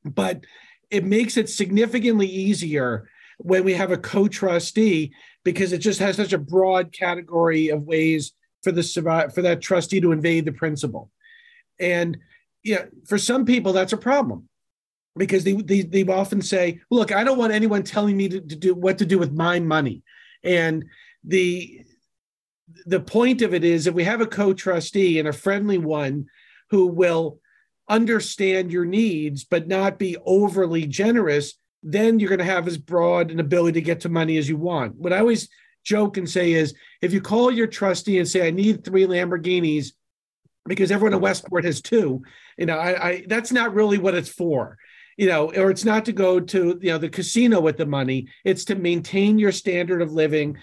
But 0.05 0.45
it 0.91 1.05
makes 1.05 1.37
it 1.37 1.49
significantly 1.49 2.27
easier 2.27 3.09
when 3.39 3.65
we 3.65 3.75
have 3.75 3.91
a 3.91 3.97
co-trustee 3.97 5.13
because 5.45 5.73
it 5.73 5.79
just 5.79 6.01
has 6.01 6.17
such 6.17 6.33
a 6.33 6.39
broad 6.39 6.93
category 6.93 7.69
of 7.69 7.85
ways 7.85 8.33
for 8.63 8.73
the 8.73 8.83
for 9.35 9.43
that 9.43 9.63
trustee 9.63 10.01
to 10.01 10.13
invade 10.13 10.45
the 10.45 10.53
principal. 10.53 11.11
And 11.79 12.19
yeah, 12.63 12.87
for 13.07 13.17
some 13.17 13.47
people 13.47 13.73
that's 13.73 13.95
a 13.95 13.99
problem 13.99 14.49
because 15.17 15.45
they, 15.45 15.55
they 15.55 15.83
they 15.83 16.05
often 16.05 16.43
say, 16.43 16.81
"Look, 16.91 17.13
I 17.13 17.25
don't 17.25 17.39
want 17.39 17.53
anyone 17.53 17.83
telling 17.83 18.17
me 18.17 18.29
to, 18.29 18.41
to 18.41 18.57
do 18.57 18.75
what 18.75 18.99
to 18.99 19.07
do 19.07 19.19
with 19.19 19.33
my 19.33 19.61
money." 19.61 20.03
And 20.45 20.85
the 21.25 21.85
the 22.87 23.01
point 23.01 23.43
of 23.43 23.55
it 23.55 23.65
is 23.65 23.87
if 23.87 23.95
we 23.95 24.05
have 24.05 24.21
a 24.21 24.27
co-trustee 24.27 25.19
and 25.19 25.27
a 25.27 25.33
friendly 25.33 25.79
one 25.79 26.27
who 26.71 26.87
will 26.87 27.40
understand 27.91 28.73
your 28.73 28.87
needs, 28.87 29.45
but 29.45 29.69
not 29.69 29.99
be 29.99 30.17
overly 30.25 30.87
generous, 30.87 31.55
then 31.83 32.19
you're 32.19 32.29
going 32.29 32.39
to 32.39 32.45
have 32.45 32.69
as 32.69 32.79
broad 32.79 33.31
an 33.31 33.41
ability 33.41 33.81
to 33.81 33.85
get 33.85 34.01
to 34.01 34.09
money 34.09 34.39
as 34.39 34.49
you 34.49 34.57
want. 34.57 34.95
What 34.95 35.13
I 35.13 35.19
always 35.19 35.49
joke 35.85 36.17
and 36.17 36.29
say 36.29 36.53
is 36.53 36.75
if 37.03 37.13
you 37.13 37.21
call 37.21 37.51
your 37.51 37.67
trustee 37.67 38.19
and 38.19 38.29
say, 38.29 38.47
I 38.47 38.51
need 38.51 38.85
three 38.85 39.07
Lamborghinis 39.07 39.89
because 40.67 40.93
everyone 40.93 41.15
in 41.15 41.21
Westport 41.21 41.65
has 41.65 41.81
two, 41.81 42.23
you 42.57 42.67
know, 42.67 42.79
I, 42.79 43.09
I 43.09 43.25
that's 43.27 43.51
not 43.51 43.75
really 43.75 43.99
what 43.99 44.15
it's 44.15 44.29
for. 44.29 44.79
You 45.17 45.27
know, 45.27 45.53
or 45.53 45.71
it's 45.71 45.85
not 45.85 46.07
to 46.07 46.13
go 46.13 46.41
to 46.41 46.79
you 46.81 46.93
know 46.93 46.99
the 46.99 47.09
casino 47.09 47.61
with 47.61 47.77
the 47.77 47.85
money. 47.85 48.29
It's 48.45 48.65
to 48.67 48.75
maintain 48.75 49.39
your 49.39 49.53
standard 49.53 50.01
of 50.01 50.13
living 50.13 50.57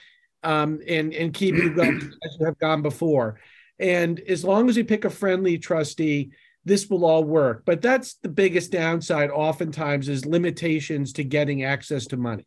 um, 0.43 0.79
and 0.87 1.13
and 1.13 1.33
keep 1.33 1.55
you 1.55 1.73
going 1.73 1.97
as 1.97 2.37
you 2.39 2.45
have 2.45 2.57
gone 2.57 2.81
before. 2.81 3.39
And 3.79 4.19
as 4.21 4.43
long 4.43 4.69
as 4.69 4.77
you 4.77 4.83
pick 4.83 5.05
a 5.05 5.09
friendly 5.11 5.59
trustee, 5.59 6.31
this 6.67 6.89
will 6.89 7.05
all 7.05 7.23
work. 7.23 7.63
But 7.65 7.81
that's 7.81 8.15
the 8.15 8.29
biggest 8.29 8.71
downside 8.71 9.29
oftentimes 9.29 10.09
is 10.09 10.25
limitations 10.25 11.13
to 11.13 11.23
getting 11.23 11.63
access 11.63 12.05
to 12.07 12.17
money. 12.17 12.45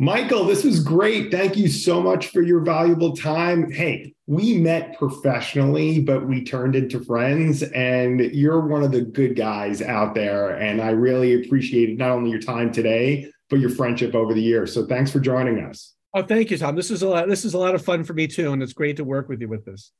Michael, 0.00 0.44
this 0.44 0.62
was 0.62 0.78
great. 0.78 1.32
Thank 1.32 1.56
you 1.56 1.66
so 1.66 2.00
much 2.00 2.28
for 2.28 2.40
your 2.40 2.60
valuable 2.60 3.16
time. 3.16 3.68
Hey, 3.70 4.14
we 4.28 4.56
met 4.56 4.96
professionally, 4.96 6.00
but 6.00 6.24
we 6.24 6.44
turned 6.44 6.76
into 6.76 7.00
friends, 7.00 7.64
and 7.64 8.20
you're 8.20 8.60
one 8.60 8.84
of 8.84 8.92
the 8.92 9.02
good 9.02 9.34
guys 9.34 9.82
out 9.82 10.14
there. 10.14 10.50
And 10.50 10.80
I 10.80 10.90
really 10.90 11.44
appreciate 11.44 11.98
not 11.98 12.12
only 12.12 12.30
your 12.30 12.40
time 12.40 12.70
today, 12.70 13.28
but 13.50 13.58
your 13.58 13.70
friendship 13.70 14.14
over 14.14 14.34
the 14.34 14.42
years. 14.42 14.72
So 14.72 14.86
thanks 14.86 15.10
for 15.10 15.18
joining 15.18 15.58
us. 15.64 15.94
Oh, 16.14 16.22
thank 16.22 16.52
you, 16.52 16.58
Tom. 16.58 16.76
This 16.76 16.92
is 16.92 17.02
a 17.02 17.08
lot. 17.08 17.28
This 17.28 17.44
is 17.44 17.54
a 17.54 17.58
lot 17.58 17.74
of 17.74 17.84
fun 17.84 18.04
for 18.04 18.14
me 18.14 18.28
too, 18.28 18.52
and 18.52 18.62
it's 18.62 18.72
great 18.72 18.96
to 18.98 19.04
work 19.04 19.28
with 19.28 19.40
you 19.40 19.48
with 19.48 19.64
this. 19.64 19.90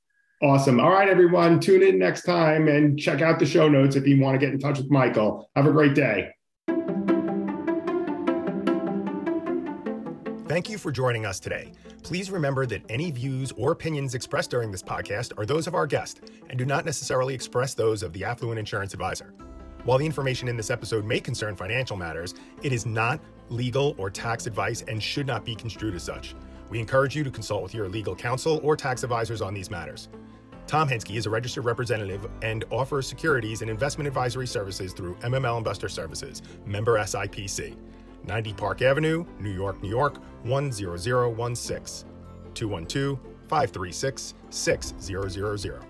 Awesome. 0.41 0.79
All 0.79 0.91
right, 0.91 1.09
everyone, 1.09 1.59
tune 1.59 1.83
in 1.83 1.99
next 1.99 2.23
time 2.23 2.69
and 2.69 2.97
check 2.97 3.23
out 3.23 3.41
the 3.41 3.47
show 3.47 3.69
notes 3.69 3.97
if 3.97 4.07
you 4.07 4.21
want 4.21 4.39
to 4.39 4.39
get 4.39 4.55
in 4.55 4.61
touch 4.61 4.79
with 4.79 4.89
Michael. 4.89 5.51
Have 5.57 5.67
a 5.67 5.73
great 5.73 5.97
day. 5.97 6.31
Thank 10.47 10.71
you 10.71 10.79
for 10.79 10.93
joining 10.93 11.27
us 11.27 11.41
today. 11.41 11.73
Please 12.05 12.31
remember 12.31 12.67
that 12.67 12.83
any 12.89 13.11
views 13.11 13.53
or 13.57 13.73
opinions 13.73 14.15
expressed 14.15 14.51
during 14.51 14.71
this 14.71 14.83
podcast 14.83 15.37
are 15.39 15.45
those 15.45 15.67
of 15.67 15.75
our 15.75 15.87
guest 15.87 16.21
and 16.49 16.57
do 16.59 16.65
not 16.65 16.85
necessarily 16.85 17.35
express 17.35 17.75
those 17.75 18.05
of 18.05 18.13
the 18.13 18.25
Affluent 18.25 18.61
Insurance 18.61 18.95
Advisor. 18.95 19.35
While 19.85 19.99
the 19.99 20.07
information 20.07 20.49
in 20.49 20.57
this 20.57 20.71
episode 20.71 21.05
may 21.05 21.19
concern 21.19 21.57
financial 21.57 21.97
matters, 21.97 22.35
it 22.63 22.73
is 22.73 22.87
not 22.87 23.21
legal 23.49 23.95
or 23.99 24.09
tax 24.09 24.47
advice 24.47 24.83
and 24.87 25.03
should 25.03 25.27
not 25.27 25.45
be 25.45 25.55
construed 25.55 25.95
as 25.95 26.05
such. 26.05 26.35
We 26.71 26.79
encourage 26.79 27.17
you 27.17 27.25
to 27.25 27.31
consult 27.31 27.63
with 27.63 27.75
your 27.75 27.89
legal 27.89 28.15
counsel 28.15 28.61
or 28.63 28.77
tax 28.77 29.03
advisors 29.03 29.43
on 29.43 29.53
these 29.53 29.71
matters. 29.71 30.09
Tom 30.69 30.87
Henske 30.87 31.17
is 31.17 31.25
a 31.25 31.31
registered 31.31 31.65
representative 31.65 32.29
and 32.43 32.67
offers 32.71 33.07
securities 33.07 33.63
and 33.63 33.71
investment 33.71 34.07
advisory 34.07 34.47
services 34.47 34.93
through 34.93 35.15
MML 35.23 35.57
Investor 35.57 35.89
Services, 35.89 36.43
member 36.67 36.99
SIPC. 36.99 37.75
90 38.25 38.53
Park 38.53 38.83
Avenue, 38.83 39.25
New 39.41 39.51
York, 39.51 39.83
New 39.83 39.89
York, 39.89 40.19
10016. 40.45 42.05
212 42.53 43.19
536 43.49 44.35
6000. 44.51 45.88